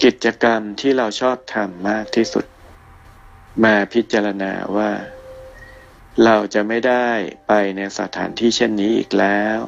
[0.03, 2.45] กิจกรรมที่เราชอบทำมากที่สุด
[3.65, 4.93] มาพิจารณาว่า
[6.25, 7.09] เราจะไม่ได้
[7.49, 9.59] ไปในสถานที่เช่นนี้อีกแล้ว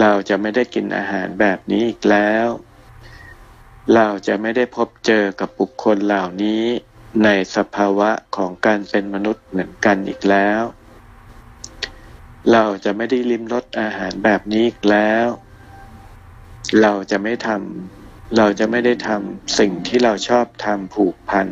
[0.00, 2.48] เราจะไม่ได้กินอาหารแบบนี้อีกแล้ว
[3.92, 6.64] เราจะไม่ได้พบเจอกับบุคคลเหล่านี้
[7.24, 10.62] ในสภาวะของการเป็นมนุษย์เหมือนกันอีกแล้ว
[12.52, 15.26] เราจะไม่ได้ลิ้มรสอาหารแบบนี้อีกแล้ว
[16.82, 21.46] เราจะไม่ทำเราจะไม่ได้ทำสิ่งที่เราชอบทำผูกพัน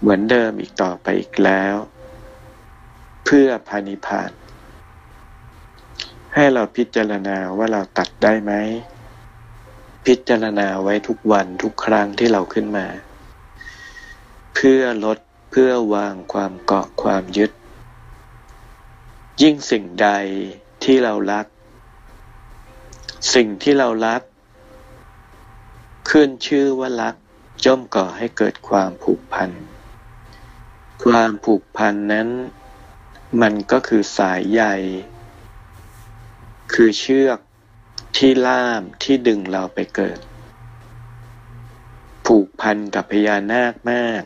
[0.00, 1.74] เหมือนเดิมอีกต่อไปอีกแล้ว
[3.24, 4.30] เพื่อพานิพาน
[6.34, 8.52] ให้เราพิจารณาว่าเราตัดได้ไหม
[10.06, 12.86] พิจารณาไว้ทุกวันทุกครั้งที่เราขึ้นมา
[14.54, 15.18] เพื่อลด
[15.50, 17.50] เพื่อวางความเกาะความยึด
[19.42, 20.08] ยิ่งสิ่งใด
[20.84, 21.46] ที่เรารัก
[23.34, 24.22] สิ่งที่เรารัก
[26.10, 27.14] ขึ้นชื่อว่ารัก
[27.64, 29.50] ย่อมก่อให้เกิดความผูกพัน
[31.04, 32.28] ความผูกพันนั้น
[33.40, 34.62] มันก็คือสายใย
[36.72, 37.38] คือเชือก
[38.16, 40.18] ที่ล่ามที่ดึงเราไปเกิด
[42.26, 44.22] ผูกพันกับพญานาคมาก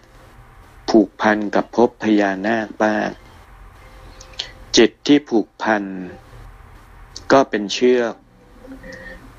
[0.90, 3.10] ผูกพันกับภพพญานาคมาก
[4.76, 5.84] จิตที่ผูกพัน
[7.32, 8.14] ก็เป็นเชือก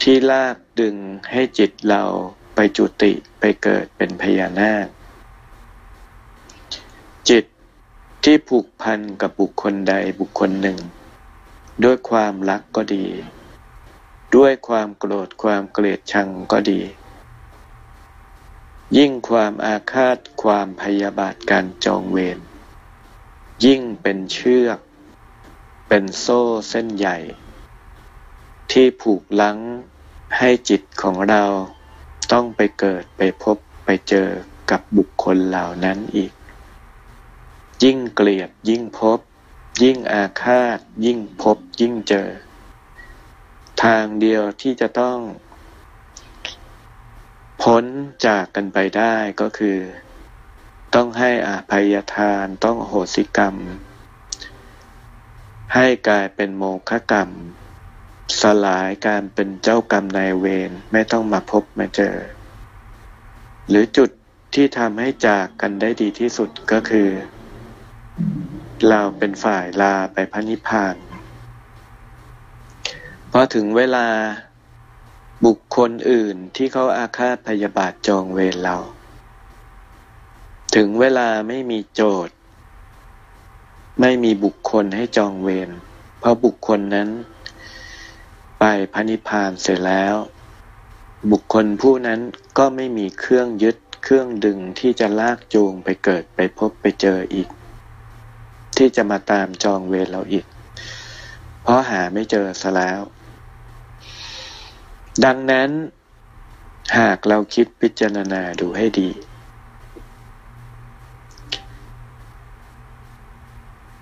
[0.01, 0.95] ที่ลากดึง
[1.31, 2.03] ให้จิตเรา
[2.55, 4.87] ไปจุติไปเกิดเป็นพญานาค
[7.29, 7.45] จิต
[8.23, 10.77] ที่ผูกพันกับบุคคลใดบุคคลหนึ่ง
[11.83, 13.05] ด้วยความรักก็ดี
[14.35, 16.81] ด้วยความโกรธความเกลียดชังก็ดี
[18.97, 22.39] ยิ่งความอาฆาตความพยาบาทการจองเวร
[23.65, 24.79] ยิ่งเป็นเชือก
[25.87, 27.17] เป็นโซ่เส้นใหญ่
[28.71, 29.57] ที่ผูกลัง
[30.37, 31.43] ให้จิตของเรา
[32.31, 34.29] ต้องไปเกิดไปพบไปเจอ
[34.71, 36.31] กับบุคคลเหล่านั้นอีก
[37.83, 39.19] ยิ่งเกลียดยิ่งพบ
[39.83, 42.29] ยิ่งอาฆาตยิ่งพบยิ่งเจอ
[43.83, 45.19] ทางเดียวที่จะต้อง
[47.61, 47.85] พ้น
[48.25, 49.77] จากกันไปได้ก็คือ
[50.95, 53.55] ต้องให้อภัยทานต้องโหสิกรรม
[55.75, 57.29] ให้กลายเป็นโมฆะกรรม
[58.41, 62.15] สลายการเป็นเจ้ากรรมนายเวรไม่ต้องมาพบมาเจอ
[63.69, 64.09] หรือจุด
[64.53, 67.09] ที่ทำให้จากกันได้ดีที่สุดก็คือ
[68.89, 70.95] เราเป็นฝ่ายลาไปพระนิพพาน
[73.33, 74.07] พอถึงเวลา
[75.45, 78.77] บุคคลอื่นที่เขาอาฆาตพยาบาทจองเวรเรา
[80.75, 82.35] ถึงเวลาไม่มีโจทย์
[84.01, 85.69] ไม่มีบุคคลให้จองเวร
[86.19, 87.09] เพราะบุคคลนั้น
[88.59, 88.63] ไป
[88.93, 90.15] พระนิพพานเสร็จแล้ว
[91.31, 92.19] บุคคลผู้นั้น
[92.57, 97.49] ก็ไม่มีเครื่องยึดเครื่องดึงที่จะลากจูงไปเกิดไปพบไปเจออีก
[98.77, 100.45] ที่จะมาตามจองเวรเราอีก
[101.63, 103.01] เพราะหาไม่เจอซะแล้ว
[105.25, 105.69] ดังนั้น
[106.97, 109.09] หากเราคิดพิจารณาดูให้ดี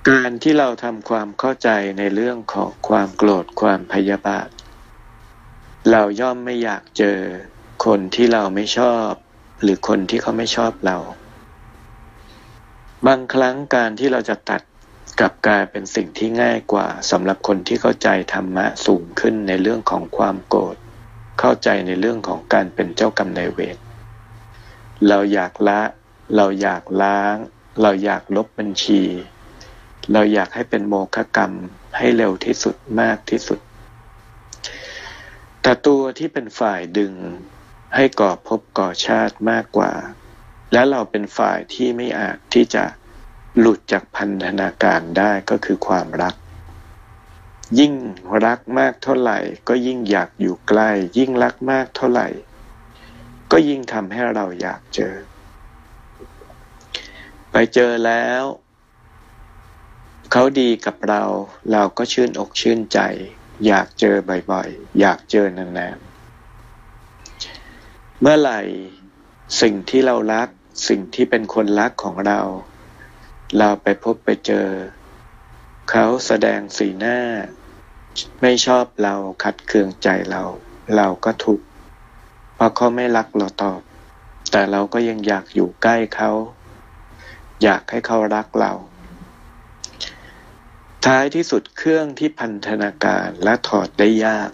[0.10, 4.48] การที่เราทำความเข้าใจในเรื่องของความโกรธความพยาบาท
[5.92, 7.20] เราย่อมไม่อยากเจอ
[7.86, 9.12] คนที่เราไม่ชอบ
[9.62, 10.98] หรือคนที่เขาไม่ชอบเรา
[13.08, 14.62] บางครั้งการที่เราจะตัด
[15.20, 20.78] กลับกลายเป็นสิ่งที่ง่ายกว่าสำหรับคนที่เข้าใจธรรมะสูงขึ้นในเรื่องของความโกรธ
[21.40, 23.78] เข้าใจในเรื่องของการเป็นเจ้ากรรมนายเวร
[25.08, 25.82] เราอยากละ
[26.36, 27.36] เราอยากล้าง
[27.82, 29.04] เราอยากลบบัญชี
[30.14, 31.52] เราอยากให้เป็นโมฆะกรรม
[31.98, 33.60] ให้เร็วที่สุดมากที่สุด
[35.62, 37.14] แต่ตัวที่เป็นฝ่ายดึง
[37.96, 39.94] ให้ก่อภพก่อชาติมากกว่า
[40.74, 42.84] และเราเป็นฝ่ายที่ไม่อาจที่จะ
[43.60, 46.36] หลุดจากพันธนาการได้ก็คือความรัก
[47.80, 47.94] ยิ่ง
[48.46, 52.28] รักมากเท่าไหร่ ก็ยิ่งอยากอยู่ใกล้ ยิ่งรักมากเท่าไหร่
[53.52, 55.14] ก็ยิ่งทำให้เราอยากเจอ
[57.52, 58.44] ไปเจอแล้ว
[60.32, 61.24] เขาดีกับเรา
[61.72, 63.00] เราก็ชื่นอกชื่นใจ
[63.66, 64.16] อยากเจอ
[64.52, 68.62] บ่อยๆ อยากเจอนานๆ เมื่อไหร่
[69.62, 70.48] สิ่งที่เรารัก
[70.88, 72.42] สิ่งที่เป็นคนรักของเรา
[73.58, 74.68] เราไปพบไปเจอ
[75.92, 77.20] เขาแสดงสีหน้า
[78.42, 80.44] ไม่ชอบเราขัดเคืองใจเรา
[80.96, 81.66] เราก็ทุกข์
[82.56, 83.82] เพราะเขาไม่รักเราตอบ
[84.52, 86.32] แต่เราก็ยังอยากอยู่ใกล้เขา
[87.64, 88.74] อยากให้เขารักเรา
[91.06, 94.52] ท้ายที่สุดเครื่องที่พันธนาการและถอดได้ยาก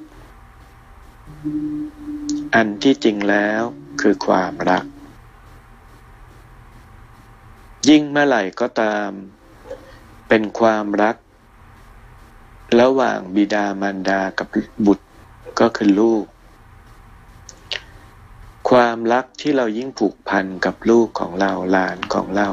[2.56, 3.62] อันที่จริงแล้ว
[4.02, 4.86] คือความรัก
[7.90, 9.10] ยิ่งเมื่อไหร่ก็ตาม
[10.30, 11.16] เป็นความรัก
[12.82, 14.48] ระหว่างบิดามารดากับ
[14.86, 15.06] บุตร
[15.60, 16.26] ก็คือลูก
[18.70, 22.50] ความรักที่เรายิ่งผูกพันกับลูกของเราหลานของเรา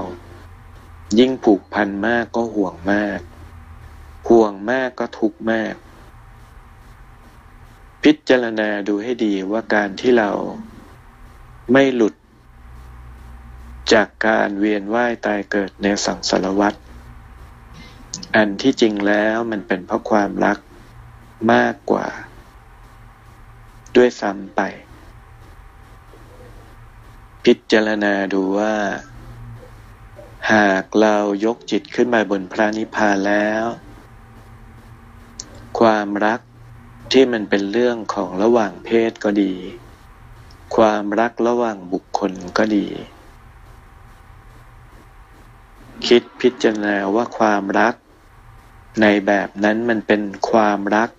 [1.18, 3.20] ยิ่งผูกพันมากก็ห่วงมาก
[4.28, 5.74] ห่วงมากก็ทุกข์มาก
[8.02, 10.30] พิจารณาดูให้ดีว่าการที่เรา
[11.72, 12.14] ไม่หลุด
[13.92, 16.74] จากการเวียนว่ายตายเกิดในสังสารวัฏ
[18.36, 20.58] อันที่จริงแล้วมันเป็นเพราะความรัก
[21.52, 22.06] มากกว่า
[23.96, 24.60] ด้วยซ้ำไป
[27.44, 28.74] พิจารณาดูว่า
[30.52, 33.64] หากเรายกจิตขึ้นมาบนพระนิพพานแล้ว
[35.80, 36.40] ความรัก
[37.12, 39.54] ที่มันเป็นเรื่องของระหว่างเพศก็ดี
[40.76, 42.86] ความรักระหว่างบุคคลก็ดี
[46.06, 47.94] คิดพิจารณาว่าความรัก
[49.00, 51.10] ในแบบนั้นมันเป็นความรัก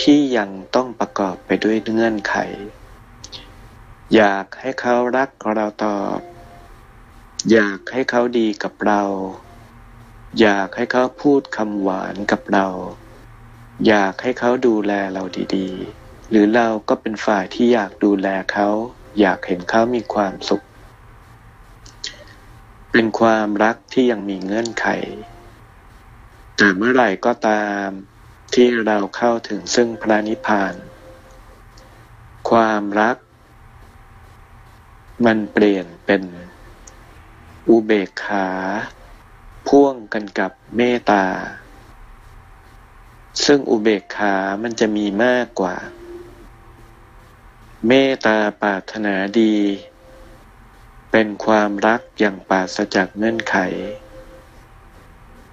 [0.00, 2.36] ที่ยังต้องประกอบไปด้วยเงื่อนไข
[4.14, 6.18] อยากให้เขารักเราตอบ
[7.52, 9.02] อยากให้เขาดีกับเรา
[10.40, 12.66] อยากให้เขาพูดคำหวานกับเรา
[13.86, 15.22] อยากให้เขาดูแลเรา
[15.56, 18.68] ดีๆ หรือเราก็เป็นฝ่ายที่อยากดูแลเขา
[19.20, 20.64] อยากเห็นเขามีความสุข
[22.92, 24.86] เป็นความรักที่ยังมีเงื่อนไข
[26.56, 27.88] แต่เมื่อไหร่ก็ตาม
[28.54, 30.74] ที่เราเข้าถึงซึ่งพระนิพพาน
[32.50, 33.16] ความรัก
[35.24, 36.22] มันเปลี่ยนเป็น
[37.68, 38.48] อุเบกขา
[39.68, 41.24] พ่วงกันกับเมตตา
[43.44, 45.76] ซึ่งอุเบกขามันจะมีมากกว่า
[47.86, 49.56] เมตตาปรารถนาดี
[51.10, 53.56] เป็นความรักอย่างปราศจากเงื่อนไข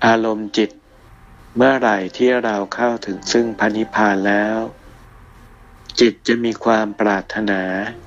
[0.06, 0.72] อารมณ์จิต
[1.58, 4.58] เมื่อไหร่ที่เราเข้าถึงซึ่งพันิพานแล้ว
[6.00, 7.62] จิตจะมีความปรารถนา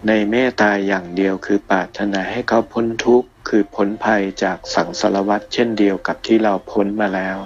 [0.09, 7.39] ในเมตตาอย่างเดียวคือปรารถนาให้เขาพ้นทุกข์คือพ้นภัยจากสังสารวัฏเช่นเดียวกับที่เราพ้นมาแล้ว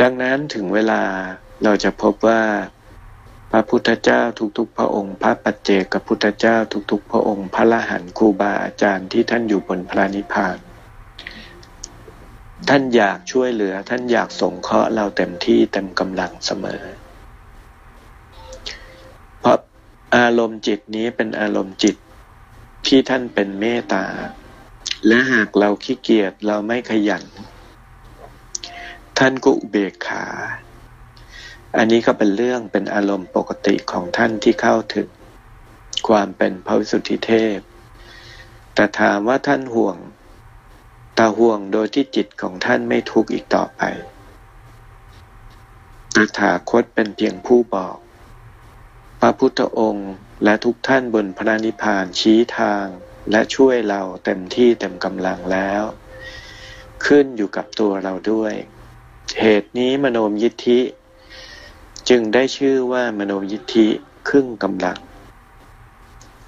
[0.00, 1.02] ดังนั้นถึงเวลา
[1.62, 2.42] เราจะพบว่า
[3.50, 4.22] พระพุทธเจ้า
[4.58, 6.56] ทุกๆ พระองค์ พระปัจเจกพุทธเจ้า
[6.90, 10.58] ทุกๆ พระองค์ พระละหันครูบาอาจารย์ที่ท่านอยู่บนพระนิพพาน
[12.68, 16.82] ท่านอยากช่วยเหลือ ท่านอยากสงเคราะห์เราเต็มที่เต็มกำลังเสมอ
[19.40, 19.58] เพราะ
[20.16, 21.96] อารมณ์จิตนี้เป็นอารมณ์จิต
[22.86, 24.06] ที่ท่านเป็นเมตตา
[25.06, 27.24] และหากเราขี้เกียจเราไม่ขยัน
[29.18, 30.24] ท่านก็อุเบกขา
[31.76, 35.08] อันนี้ก็เป็นเรื่องเป็นอารมณ์ปกติของท่านที่เข้าถึง
[36.08, 37.58] ความเป็นพระวิสุทธิเทพ
[38.74, 39.96] แต่ถามว่าท่านห่วง
[41.18, 43.82] ตาห่วงโดยที่จิตของท่านไม่ทุกข์อีกต่อไป
[46.14, 47.96] ตถาคตเป็นเพียงผู้บอก
[49.20, 50.12] พระพุทธองค์
[50.44, 52.86] และทุกท่านบนพระนิพพานชี้ทาง
[53.30, 55.82] และช่วยเราเต็มที่เต็มกำลังแล้ว
[57.06, 58.54] ขึ้นอยู่กับตัวเราด้วย
[59.40, 60.80] เหตุนี้มโนมยิทธิ
[62.08, 63.86] จึงได้ชื่อว่ามโนยิทธิ
[64.28, 64.98] ครึ่งกำลัง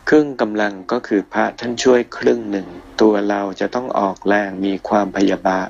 [0.08, 2.68] ครึ่งกำลังก็คือพระท่านช่วยครึ่งหนึ่ง
[3.00, 5.68] ตัวเราจะต้องออกแรงมีความพยาบาท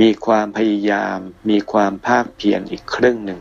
[0.00, 1.18] มีความพยายาม
[1.50, 3.40] มีความภาคเพียรอีกครึ่งหนึ่ง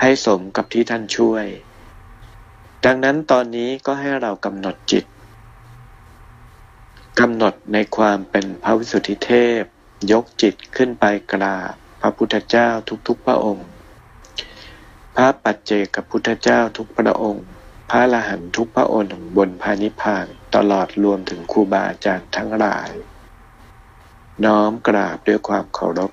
[0.00, 1.44] ให้สมกับที่ท่านช่วย
[2.84, 5.04] ดังนั้นตอนนี้ก็ให้เรากำหนดจิต
[7.20, 9.62] กำหนดในความเป็นพระวิสุทธิเทพ
[10.12, 12.68] ยกจิตขึ้นไปกราบพระพุทธเจ้า
[13.08, 13.68] ทุกๆพระองค์
[15.16, 17.46] พระปัจเจกพุทธเจ้าทุกพระองค์
[17.90, 22.90] พระละหันทุกพระองค์บนพานิพานตลอดรวมถึงครูบาอาจารย์ทั้งหลาย
[24.44, 26.12] น้อมกราบด้วยความเคารพ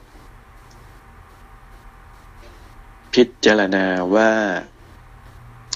[3.13, 4.31] พิจารณาว่า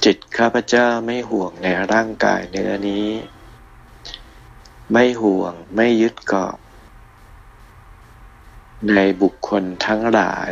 [0.05, 3.07] จิตข้าพเจ้าไม่ห่วงในร่างกายเนื้อนี้
[4.91, 6.55] ไม่ห่วงไม่ยึดเกาะ
[8.95, 10.51] ในบุคคลทั้งหลาย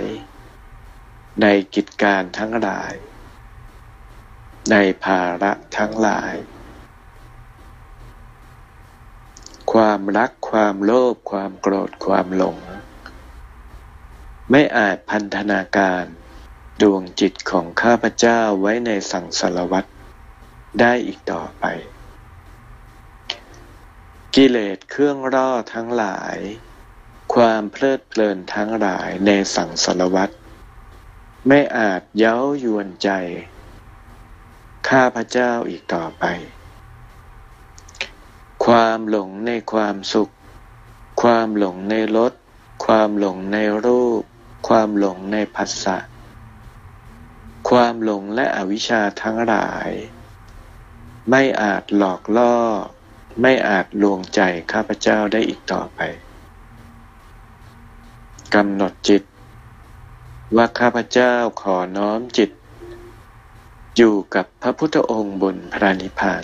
[1.41, 2.93] ในกิจการทั้งหลาย
[4.71, 6.33] ในภาระทั้งหลาย
[9.73, 12.57] ความรักความโลภความโกรธความหลง
[14.49, 16.03] ไม่อาจพันธนาการ
[16.81, 19.85] ดวงจิตของข้าพเจ้าไว้ในสังสารวัฏ
[20.79, 21.65] ได้อีกต่อไป
[24.35, 26.37] กิเลสเครื่องร่อทั้งหลาย
[27.33, 30.29] ความเพลิดเพลินทั้งหลายในสังสารวัฏ
[31.47, 33.09] ไม่อาจเย้ายวนใจ
[34.89, 36.23] ข้าพเจ้าอีกต่อไป
[38.65, 40.29] ความหลงในความสุข
[41.21, 42.33] ความหลงในรส
[42.85, 44.21] ความหลงในรูป
[44.67, 45.97] ความหลงในภาษะ
[47.69, 49.89] ความหลงและอวิชชาทั้งหลาย
[51.29, 52.55] ไม่อาจหลอกล่อ
[53.41, 55.99] ไม่อาจลวงใจข้าพเจ้าได้อีกต่อไป
[58.53, 59.23] กำหนดจิต
[60.55, 62.49] ว่าข้าพเจ้าขอน้อมจิต
[63.97, 66.43] อยู่กับพระพุทธองค์บนพระนิพพาน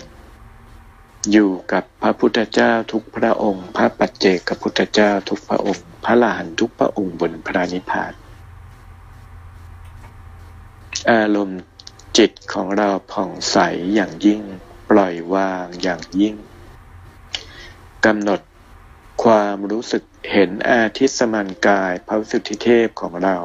[1.32, 8.12] อยู่กับพระพุทธเจ้าทุกพระองค์ พระปัจเจกพุทธเจ้าทุกพระองค์ พระลานทุกพระองค์บนพระนิพพาน
[11.10, 11.60] อารมณ์
[12.18, 13.56] จิตของเราผ่องใส
[13.94, 14.40] อย่างยิ่ง
[14.90, 16.34] ปล่อยวางอย่างยิ่ง
[18.04, 18.40] กำหนด
[19.24, 23.36] ความรู้สึกเห็นอาทิตสมันกายพระสุทธิเทพของเรา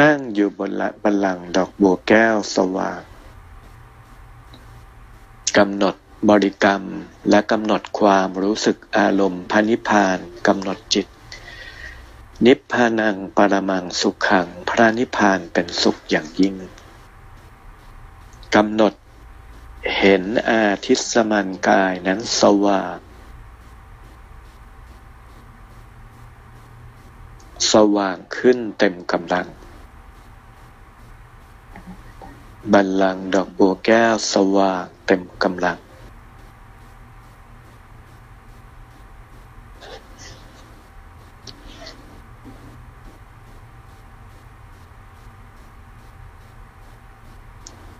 [0.00, 3.00] นั่งอยู่บนละบัลลังก์ดอกบัวแก้วสว่าง
[5.56, 5.94] กำหนด
[6.30, 6.82] บริกรรม
[7.30, 11.06] และกำหนดความรู้สึกอารมณ์พานิพานกำหนดจิต
[12.46, 16.54] นิพพานังปรมังสุขขังพระนิพพานเป็นสุขอย่างยิ่ง
[18.54, 18.94] กำหนด
[19.98, 22.96] เห็นอาทิตสมันกายนั้นสว่าง
[27.72, 29.48] สว่างขึ้นเต็มกำลัง
[32.74, 35.78] บัลลังก์ดอกบัวแก้วสว่างเต็มกำลัง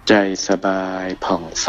[0.08, 0.14] ใจ
[0.48, 1.68] สบายผ่องใส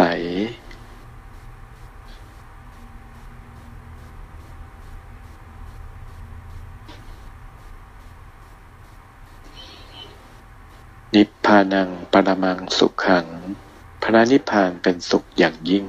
[11.18, 13.26] นิพพานังปรมังสุขขัง
[14.04, 15.86] พระนิพพานเป็นสุขอย่างยิ่ง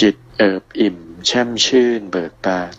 [0.00, 2.74] จิตเอิบอิ่ม แช่มชื่นเบิกบาน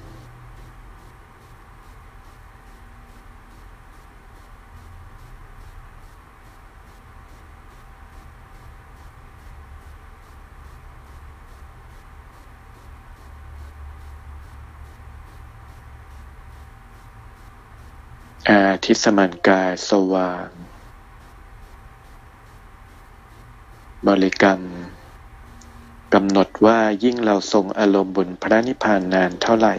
[18.50, 20.50] อาทิสมันกายสว่าง
[24.08, 24.62] บริกรรม
[26.14, 29.76] กำหนดว่ายิ่งเราทรงอารมณ์บนพระนิพพานนานเท่าไหร่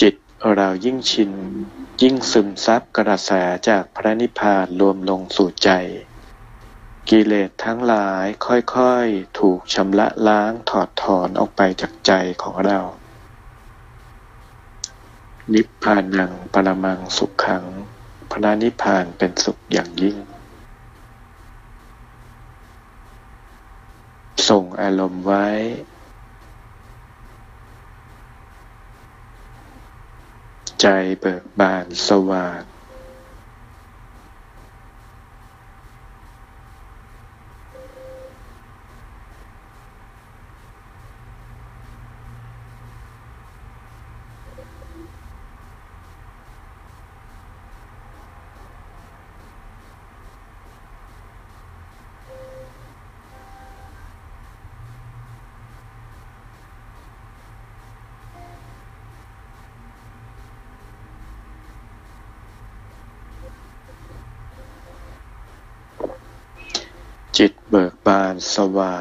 [0.00, 0.14] จิต
[0.56, 1.32] เรายิ่งชิน
[2.02, 3.30] ยิ่งซึมซับกระแส
[3.68, 5.70] จากพระนิพพานรวมลงสู่ใจ
[7.10, 12.80] กิเลสทั้งหลายค่อยๆ ถูกชำระล้างถอดถอนออกไปจากใจของเรา
[15.54, 17.64] นิพพานังปรมังสุขขัง
[18.30, 20.16] พระนิพพานเป็นสุขอย่างยิ่ง
[24.48, 25.46] ส่งอารมณ์ไว้
[30.80, 30.86] ใจ
[31.20, 32.62] เบิกบานสว่าง
[67.38, 68.94] จิตเบิกบาน สว่า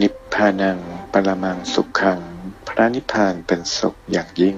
[0.00, 0.78] นิพพานัง
[1.12, 2.20] ปรมังสุขขัง
[2.68, 4.56] พระนิพพานเป็นสุขอย่างยิ่ง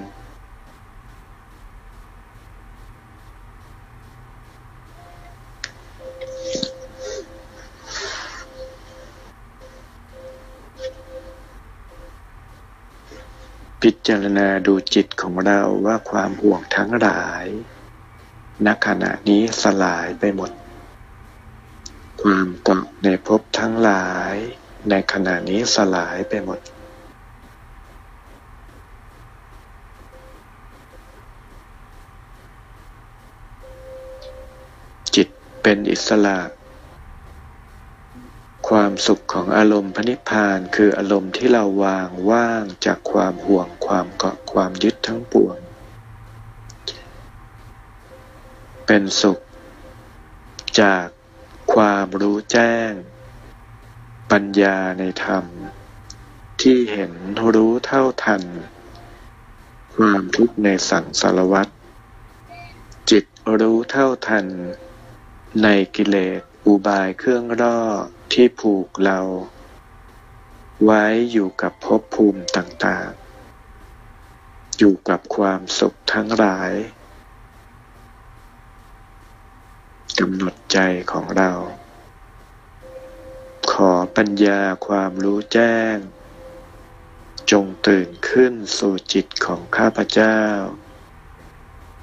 [13.81, 17.45] พิจารณาดูจิตของเราว่าความห่วงทั้งหลาย
[18.65, 20.51] ณขณะนี้สลายไปหมด
[22.27, 24.35] ความเกาะในภพทั้งหลาย
[24.89, 26.59] ในขณะนี้สลายไปหมด
[35.15, 35.27] จิต
[35.61, 36.39] เป็นอิสระ
[38.67, 45.57] ความสุขของอารมณ์พระนิพพานคืออารมณ์ที่เราวางว่างจากความห่วงความเกาะความยึดทั้งปวง
[48.85, 49.39] เป็นสุข
[50.81, 51.07] จาก
[51.75, 52.91] ความรู้แจ้ง
[54.31, 55.45] ปัญญาในธรรม
[56.61, 57.11] ที่เห็น
[57.55, 58.43] รู้เท่าทัน
[59.95, 61.67] ความทุกข์ในสังสารวัฏ
[63.09, 63.25] จิต
[63.59, 64.45] รู้เท่าทัน
[65.63, 67.79] ในกิเลสอุบายเครื่องร่อ
[68.33, 69.19] ที่ผูกเรา
[70.83, 76.71] ไว้อยู่กับภพภูมิต่างๆ อยู่กับความสุขทั้งหลาย
[80.19, 80.77] กำหนดใจ
[81.11, 81.51] ของเรา
[83.71, 85.95] ขอปัญญาความรู้แจ้ง
[87.51, 90.39] จงตื่นขึ้นสู่จิตของข้าพเจ้า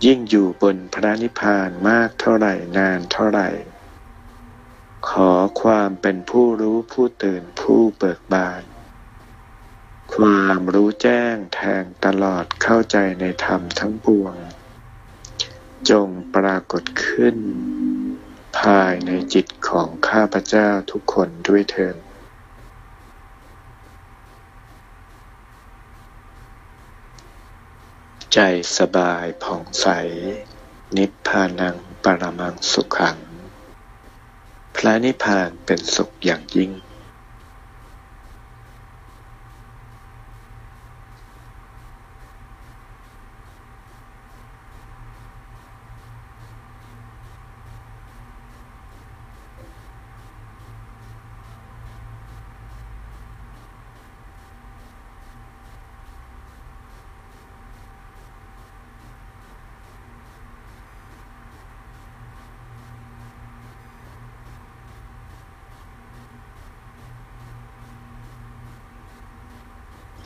[0.05, 3.49] ยิ่งอยู่บนพระนิพพานมากเท่าไหร่นานเท่าไหร่
[5.09, 5.33] ขอ
[5.63, 8.63] ความเป็นผู้รู้ผู้ตื่นผู้เบิกบาน
[10.15, 14.35] ความรู้แจ้งแทงตลอดเข้าใจในธรรมทั้งปวง
[15.89, 17.37] จงปรากฏขึ้น
[18.59, 21.97] ภายในจิตของข้าพเจ้าทุกคนด้วยเถิด
[28.35, 28.39] ใจ
[28.79, 29.87] สบายผ่องใส
[30.97, 33.17] นิพพานังปรมังสุขัง
[34.77, 36.71] พระนิพพานเป็นสุขอย่างยิ่ง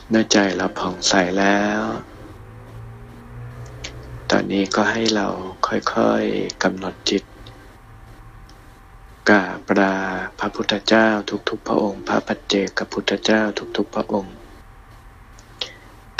[0.09, 1.81] เมื่อใจเราผ่องใสแล้ว
[4.29, 5.27] ตอนนี้ก็ให้เรา
[5.67, 7.23] ค่อยๆกำหนดจิต
[9.29, 9.97] กราบรา
[10.39, 11.07] พระพุทธเจ้า
[11.49, 13.41] ทุกๆ พระองค์ พระปัจเจกพุทธเจ้า
[13.77, 14.35] ทุกๆ พระองค์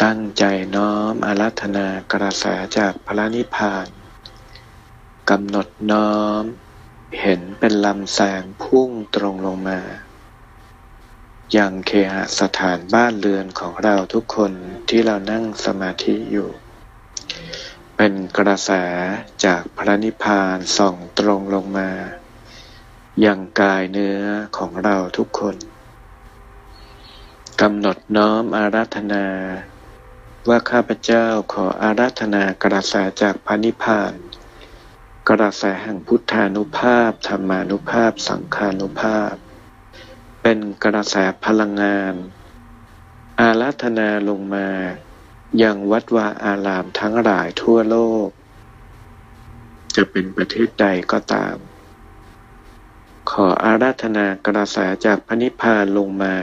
[0.03, 0.43] ตั้งใจ
[0.75, 2.45] น้อมอารัธนากระแส
[2.77, 3.87] จากพระนิพพาน
[5.29, 6.43] กำหนดน้อม
[7.21, 9.79] เห็นเป็นลำแสงพุ่งตรงลงมา
[11.57, 14.51] ยังเคหสถานบ้านเรือนของเราทุกคน
[14.89, 16.49] ที่เรานั่งสมาธิอยู่
[17.97, 18.71] เป็นกระแส
[19.45, 21.89] จากพระนิพพานส่องตรงลงมา
[23.25, 24.21] ยังกายเนื้อ
[24.57, 25.55] ของเราทุกคน
[27.61, 29.25] กำหนดน้อมอาราธนา
[30.49, 34.13] ว่าข้าพเจ้าขออาราธนากระแสจากพระนิพพาน
[35.29, 39.35] กระแสแห่งพุทธานุภาพธรรมานุภาพ สังขานุภาพ
[40.47, 41.15] เป็นกระแส
[41.45, 42.15] พลังงาน
[43.39, 44.67] อาราธนาลงมา
[45.61, 48.27] ยังวัดวาอารามทั้งหลายทั่วโลก
[49.95, 51.57] จะเป็นประเทศใดก็ตาม
[53.31, 56.35] ขออาราธนากระแสจากพระนิพพานลงมา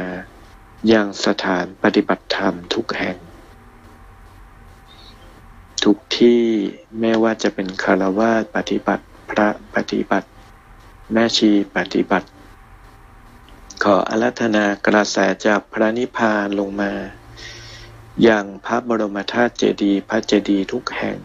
[0.93, 3.17] ยังสถานปฏิบัติธรรมทุกแห่ง
[5.85, 6.45] ทุกที่
[7.01, 10.29] แม้ว่าจะเป็นคารวาสปฏิบัติพระปฏิบัติ
[11.13, 12.29] แม่ชีปฏิบัติ
[13.87, 16.93] ขออารัธนากระแสจากพระนิพพานลงมา
[18.23, 21.19] อย่างพระบรมธาตุเจดีย์พระเจดีย์ทุกแห่ง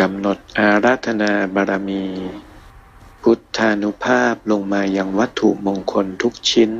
[0.00, 2.04] กำหนดอาราธนาบารมี
[3.22, 6.72] พุทธานุภาพลงมายังวัตถุมงคลทุกชิ้น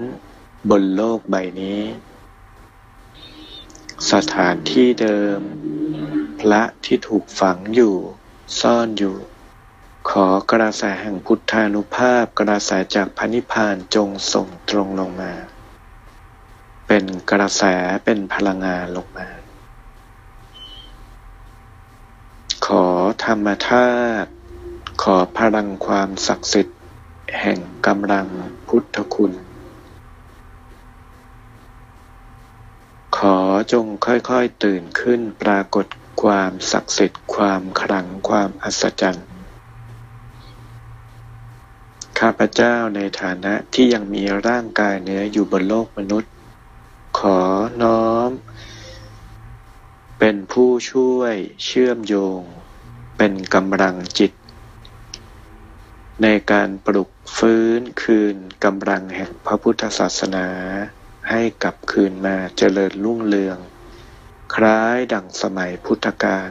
[0.70, 1.83] บนโลกใบนี้
[4.11, 5.39] สถานที่เดิม
[6.41, 7.95] พระที่ถูกฝังอยู่
[8.61, 9.16] ซ่อนอยู่
[10.11, 15.33] ขอกระแสแห่งพุทธานุภาพ กระแสจากพระนิพพานจงส่งตรงลงมา
[16.87, 17.63] เป็นกระแส
[18.05, 19.29] เป็นพลังงานลงมา
[22.67, 22.87] ขอ
[23.25, 23.93] ธรรมธา
[24.25, 24.31] ตุ
[25.03, 26.79] ขอพลังความศักดิ์สิทธิ์
[27.41, 28.27] แห่งกำลัง
[28.69, 29.33] พุทธคุณ
[33.17, 33.39] ขอ
[33.73, 35.87] จงค่อยๆตื่นขึ้นปรากฏ
[36.23, 39.32] ความศักดิ์สิทธิ์ความขลังความอัศจรรย์
[42.27, 46.33] ข้าพเจ้าในฐานะที่ยังมีร่างกายเนื้ออยู่บนโลกมนุษย์
[47.18, 47.41] ขอ
[47.83, 48.31] น้อม
[50.18, 52.41] เป็นผู้ช่วยเชื่อมโยง
[53.16, 54.33] เป็นกำลังจิต
[56.23, 60.49] ในการปลุกฟื้นคืนกำลังแห่งพระพุทธศาสนา
[61.31, 63.59] ให้กลับคืนมาเจริญรุ่งเรือง
[64.55, 66.51] คล้ายดังสมัยพุทธกาล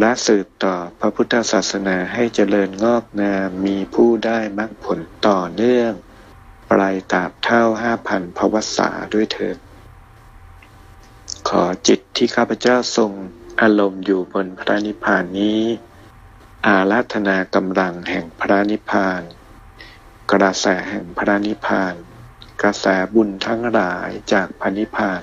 [0.00, 5.92] และสืบต่อพระพุทธศาสนาให้เจริญงอกงามมีผู้ได้มรรคผลต่อเนื่อง
[6.70, 9.56] ปลายตาบเท่าห้าพันพวสาด้วยเถิด
[11.48, 13.12] ขอจิตที่ข้าพเจ้าทรง
[13.60, 15.62] อารมณ์อยู่บนพระนิพพานนี้
[16.66, 19.22] อาราธนากำลังแห่งพระนิพพาน
[20.32, 21.94] กระแสแห่งพระนิพพาน
[22.62, 25.22] กระแสบุญทั้งหลายจากพระนิพพาน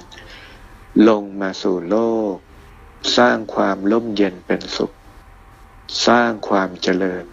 [1.08, 1.98] ลงมาสู่โล
[2.34, 2.36] ก
[3.18, 4.92] สร้างความร่มเย็นเป็นสุข
[6.08, 7.26] สร้างความเจริญ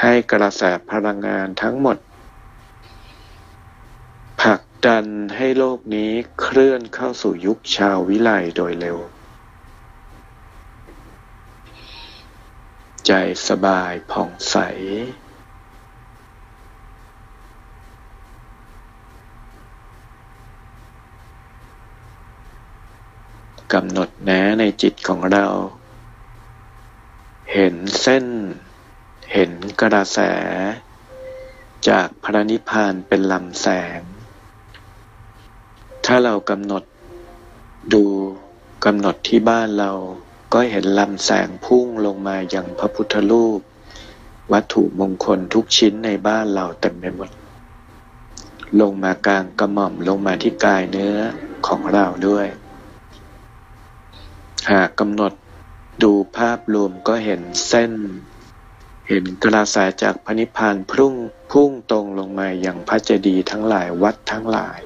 [0.00, 1.98] ให้กระแสพลังงานทั้งหมด
[4.40, 8.98] ผลักดันให้โลกนี้เคลื่อนเข้าสู่ยุคชาววิไลโดยเร็ว
[13.06, 13.12] ใจ
[13.48, 14.56] สบายผ่องใส
[23.74, 25.46] กำหนดแนะในจิตของเรา
[27.52, 28.26] เห็นเส้น
[29.32, 29.50] เห็น
[29.80, 30.18] กระแส
[31.88, 33.68] จากพระนิพพานเป็นลำแส
[33.98, 34.00] ง
[36.04, 36.82] ถ้าเรากำหนด
[37.94, 38.04] ดู
[38.84, 39.92] กำหนดที่บ้านเรา
[40.52, 43.60] ก็เห็นลำแสงพุ่งลงมาอย่างพระพุทธรูป
[44.52, 47.30] วัตถุมงคลทุกชิ้นในบ้านเราเต็มไปหมด
[48.80, 51.16] ลงมากลางกระหม่อมลงมาที่กายเนื้อ
[51.66, 52.48] ของเราด้วย
[54.70, 55.32] หากกำหนด
[56.02, 57.92] ดูภาพรวมก็เห็นเส้น
[59.08, 61.14] เห็นกระแสจากพระนิพพานพุ่ง
[61.52, 64.80] พุ่งตรงลงมาอย่างพระเจดีย์ทั้งหลายวัดทั้งหลาย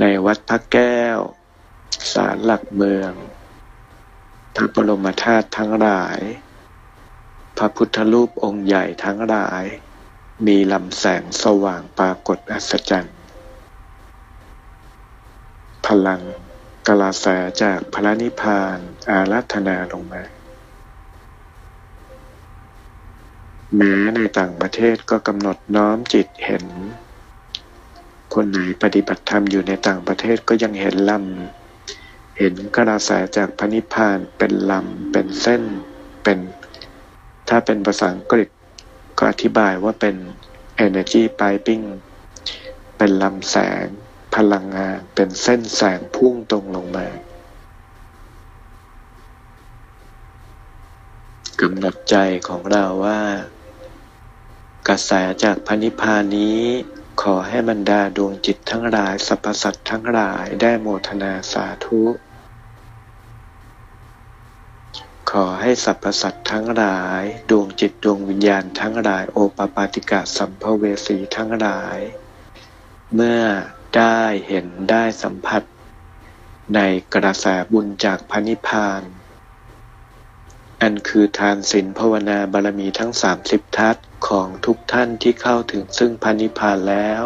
[0.00, 1.18] ในวัดพระแก้ว
[2.12, 3.12] ศาลหลักเมือง
[4.56, 6.18] พระบรมธาตุทั้งหลาย
[7.58, 9.64] พระพุทธรูปองค์ใหญ่ทั้งหลาย
[10.46, 13.16] มีลำแสงสว่างปรากฏอัศจรรย์
[15.86, 16.22] พลัง
[16.88, 17.26] กลาแส
[17.62, 18.78] จากพระนิพพาน
[19.10, 20.22] อารัธนาลงมา
[23.76, 26.64] แม้ในต่างประเทศก็กำหนดน้อมจิตเห็น
[28.34, 35.62] คนไหนปฏิบัติธรรมอยู่ในต่างประเทศก็ยังเห็นลำ เห็นกระแสจากพระนิพพานเป็นลำ เป็นเส้น
[36.22, 36.38] เป็น
[37.48, 38.48] ถ้าเป็นภาษาอังกฤษ
[39.18, 40.16] ก็อธิบายว่าเป็น
[40.86, 41.84] energy piping
[42.96, 43.86] เป็นลำแสง
[44.34, 47.08] พลังงานเป็นเส้นแสงพุ่งตรงลงมา
[51.60, 52.16] กำหนดใจ
[52.48, 53.20] ของเราว่า
[54.88, 55.12] กระแส
[55.44, 56.60] จากพระนิพพานนี้
[57.22, 62.02] ขอให้บรรดาดวงจิตทั้งหลายสรรพสัตว์ทั้งหลายได้โมทนาสาธุ
[65.30, 71.98] ขอให้สรรพสัตว์ทั้งหลาย ดวงจิตดวงวิญญาณทั้งหลายโอปปาติกะสัมภเวสีทั้งหลาย
[73.14, 73.42] เมื่อ
[73.96, 75.62] ได้เห็นได้สัมผัส
[76.74, 76.80] ใน
[77.14, 79.02] กระแสบุญจากพระนิพพาน
[80.82, 83.96] อันคือทานศีลภาวนาบารมีทั้งสามสิบทัศ
[84.28, 87.22] ของทุกท่านที่เข้าถึงซึ่งพระนิพพานแล้ว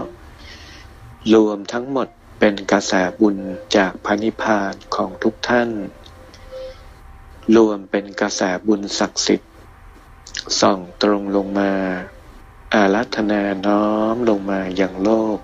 [1.34, 2.08] รวมทั้งหมด
[2.38, 3.36] เป็นกระแสบุญ
[3.76, 5.70] จากพระนิพพานของทุกท่าน
[7.56, 9.52] รวมเป็นกระแสบุญศักดิ์สิทธิ์
[10.60, 11.72] ส่องตรงลงมา
[12.74, 15.38] อารัธนาน้อมลงมาอย่างโลก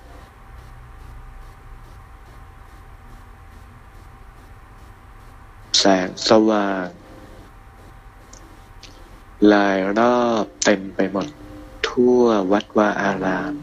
[5.79, 6.87] แสงสว่าง
[9.53, 11.27] ลายรอบเต็มไปหมด
[11.87, 13.53] ทั่ววัดวาอาราม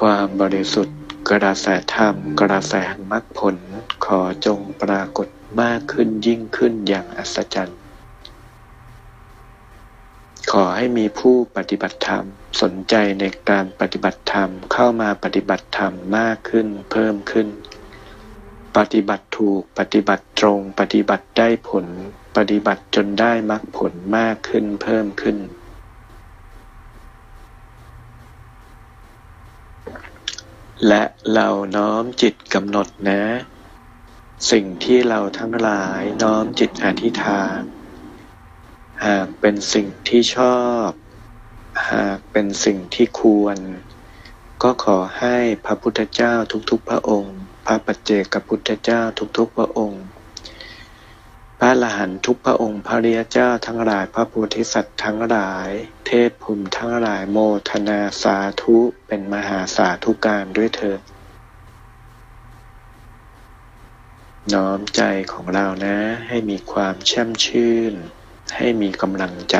[0.00, 0.98] ความบริสุทธิ์
[1.30, 2.74] กระแสธรรมกระแส
[3.10, 3.56] มรรคผล
[4.04, 5.28] ขอจงปรากฏ
[5.60, 7.78] มากขึ้นยิ่งขึ้นอย่างอัศจรรย์
[10.52, 12.24] ขอให้มีผู้ปฏิบัติธรรม
[12.62, 17.48] สนใจในการปฏิบัติธรรมเข้ามาปฏิบัติธรรมมากขึ้นเพิ่มขึ้น
[18.76, 21.86] ปฏิบัติถูก ปฏิบัติตรง ปฏิบัติได้ผล
[22.36, 25.36] ปฏิบัติจนได้มรรคผลมากขึ้นเพิ่มขึ้น
[30.88, 31.02] และ
[31.34, 33.22] เราน้อมจิตกำหนดนะ
[34.50, 37.60] สิ่งที่เราทั้งหลายน้อมจิตอธิษฐาน
[39.06, 40.88] หากเป็นสิ่งที่ชอบ
[41.90, 43.58] หากเป็นสิ่งที่ควร
[44.62, 46.34] ก็ขอให้พระพุทธเจ้า
[46.70, 49.00] ทุกๆพระองค์ พระปัจเจกพุทธเจ้า
[49.36, 50.04] ทุกๆพระองค์
[51.58, 55.70] พระอรหันทุกพระองค์ พระเรียเจ้าทั้งหลายพระโพธิสัตว์ทั้งหลาย
[56.06, 57.38] เทพภูมิทั้งหลายโม
[57.70, 61.00] ทนาสาธุเป็นมหาสาธุการด้วยเถิด
[64.54, 65.02] น้อมใจ
[65.32, 65.96] ของเรานะ
[66.28, 67.94] ให้มีความแช่มชื่น
[68.56, 69.56] ให้มีกำลังใจ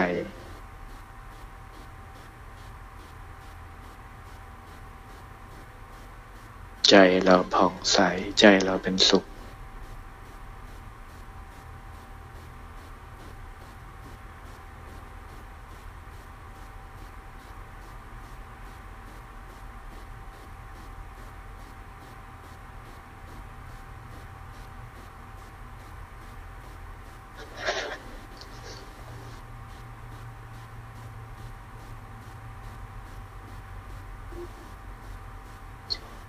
[6.91, 7.99] ใจเราผ่องใส
[8.39, 9.25] ใจเราเป็นสุข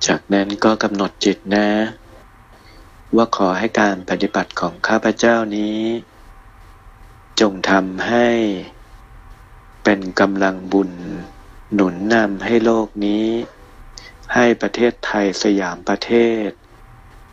[0.08, 1.68] จากนั้นก็กำหนดจิตนะ
[3.16, 5.80] ว่าขอให้การปฏิบัติของข้าพเจ้านี้
[7.40, 8.28] จงทำให้
[9.84, 10.92] เป็นกำลังบุญ
[11.74, 13.28] หนุนนำให้โลกนี้
[14.34, 16.12] ให้ประเทศไทยสยามประเท
[16.48, 16.50] ศ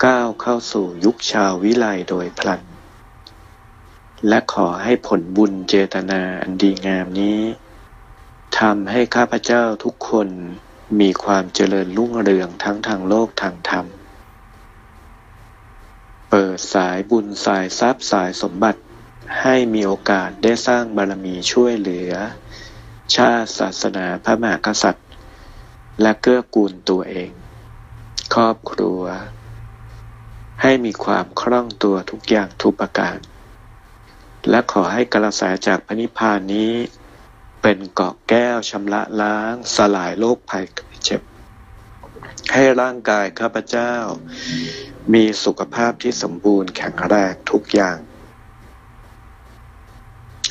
[0.04, 2.62] ก้าวเข้าสู่ยุคชาววิไลโดยพลัน
[4.28, 7.40] และขอให้ผลบุญเจตนาอันดีงามนี้
[8.58, 10.28] ทำให้ข้าพเจ้าทุกคน
[11.00, 13.86] มีความเจริญรุ่งเรืองทั้งทางโลกทางธรรม
[16.30, 18.80] เปิดสายบุญสายทรัพย์สายสมบัติ
[19.42, 22.12] ให้มีโอกาสได้สร้างบารมีช่วยเหลือ
[23.14, 25.08] ชาติศาสนาพระมหากษัตริย์
[26.02, 27.30] และเกื้อกูลตัวเอง
[28.34, 29.02] ครอบครัว
[30.62, 33.18] ให้มีความคล่องตัวทุกอย่างทุกประการ
[34.50, 36.72] และขอให้กระแสจากพระนิพพานนี้
[37.62, 40.64] เป็นเกาะแก้วชำระล้าง สลายโรคภัย
[41.04, 41.22] เจ็บ
[42.52, 43.92] ให้ร่างกายข้าพเจ้า
[45.14, 47.98] มีสุขภาพที่สมบูรณ์แข็งแรงทุกอย่าง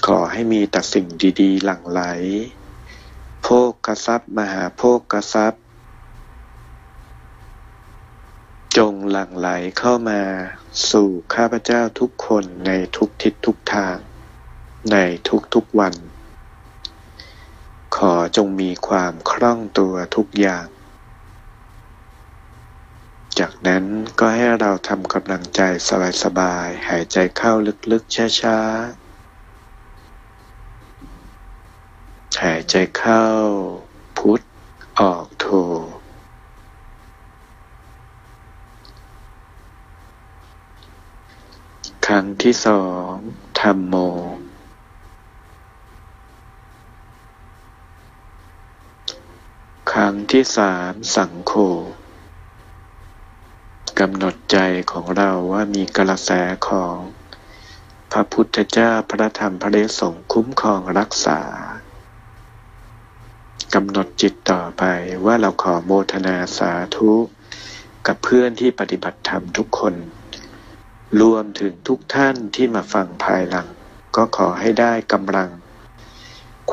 [0.06, 1.06] ขอให้มีแต่สิ่ง
[1.42, 2.02] ดีๆ หลั่งไหล
[3.44, 5.64] โภคกรัพย์มหาโภคกรัพย์
[8.78, 9.50] จงหลั่งไหล
[9.80, 10.22] เข้ามา
[10.92, 13.96] สู่ข้าพเจ้าทุกคนในทุกทิศทุกทาง
[14.92, 14.98] ใน
[15.54, 15.94] ทุกๆวัน
[17.96, 20.68] ขอจงมีความคล่องตัวทุกอย่าง
[23.40, 23.86] จากนั้น
[24.20, 25.62] ก็ให้เราทำกำลังใจ
[26.24, 27.54] สบายๆ หายใจเข้า
[27.92, 29.08] ลึกๆ ช้าๆ
[32.44, 33.24] หายใจเข้า
[34.18, 34.42] พุท
[35.00, 35.46] ออกโท
[42.06, 43.12] ครั้งที่สอง
[43.60, 43.96] ธรรมโม
[49.94, 51.54] ครั้งที่สามสังโฆ
[54.00, 54.58] กำหนดใจ
[54.92, 56.32] ของเราว่ามีกระแส
[56.68, 56.98] ของ
[58.12, 61.42] พระพุทธเจ้าพระธรรมพระสงคุ้มครองรักษา
[63.74, 64.84] กำหนดจิตต่อไป
[65.26, 67.14] ว่าเราขอโมทนาสาธุ
[68.08, 69.94] กับเพื่อนที่ปฏิบัติธรรมทุกคน
[71.22, 73.68] รวมถึงทุกท่านที่มาฟังภายหลัง
[74.16, 75.50] ก็ขอให้ได้กำลัง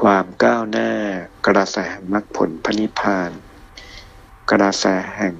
[0.09, 0.90] ความก้าวหน้า
[1.46, 1.78] กระแส
[2.12, 3.30] มรรคผลพระนิพพาน
[4.50, 4.86] กระแส
[5.16, 5.34] แห่ง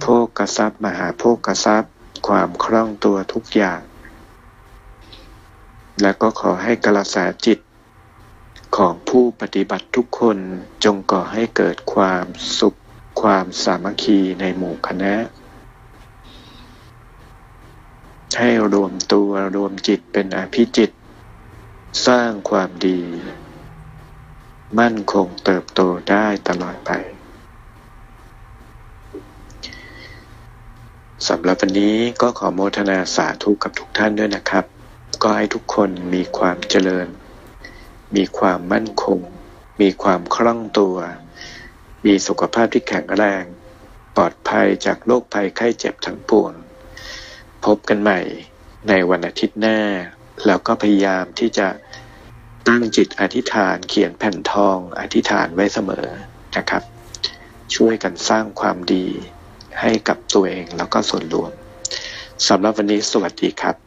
[0.00, 0.06] โภ
[0.38, 1.92] กทรัพย์มหาโภกทรัพย์
[2.28, 3.80] ความคล่องตัวทุกอย่าง
[6.02, 7.58] และก็ขอให้กระแสจิต
[8.76, 10.38] ของผู้ปฏิบัติทุกคน
[10.84, 12.26] จงก่อให้เกิดความ
[12.58, 12.74] สุข
[13.20, 15.14] ความสามัคคีในหมู่คณะ
[18.38, 20.90] ให้รวมตัวรวมจิตเป็นอภิจิต
[22.06, 23.00] สร้างความดี
[24.80, 26.90] มั่นคงเติบโตได้ตลอดไป
[31.28, 34.64] สำหรับวันนี้ก็ขอโมทนาสาธุกับทุกท่านด้วยนะครับ
[35.22, 37.08] ก็ให้ทุกคนมีความเจริญ
[38.16, 39.18] มีความมั่นคง
[39.80, 40.96] มีความคล่องตัว
[42.04, 43.44] มีสุขภาพที่แข็งแรง
[44.16, 46.52] ปลอดภัยจากโรคภัยไข้เจ็บทั้งปวง
[47.64, 48.20] พบกันใหม่
[48.88, 49.78] ในวันอาทิตย์หน้า
[50.46, 51.68] แล้วก็พยายามที่จะ
[52.68, 56.06] ตั้งจิตอธิษฐานเขียนแผ่นทองอธิษฐานไว้เสมอ
[56.56, 56.82] นะครับ
[57.74, 59.06] ช่วยกันสร้างความดี
[59.80, 61.52] ให้กับตัวเองแล้วก็ส่วนรวม
[62.48, 63.85] สำหรับวันนี้สวัสดีครับ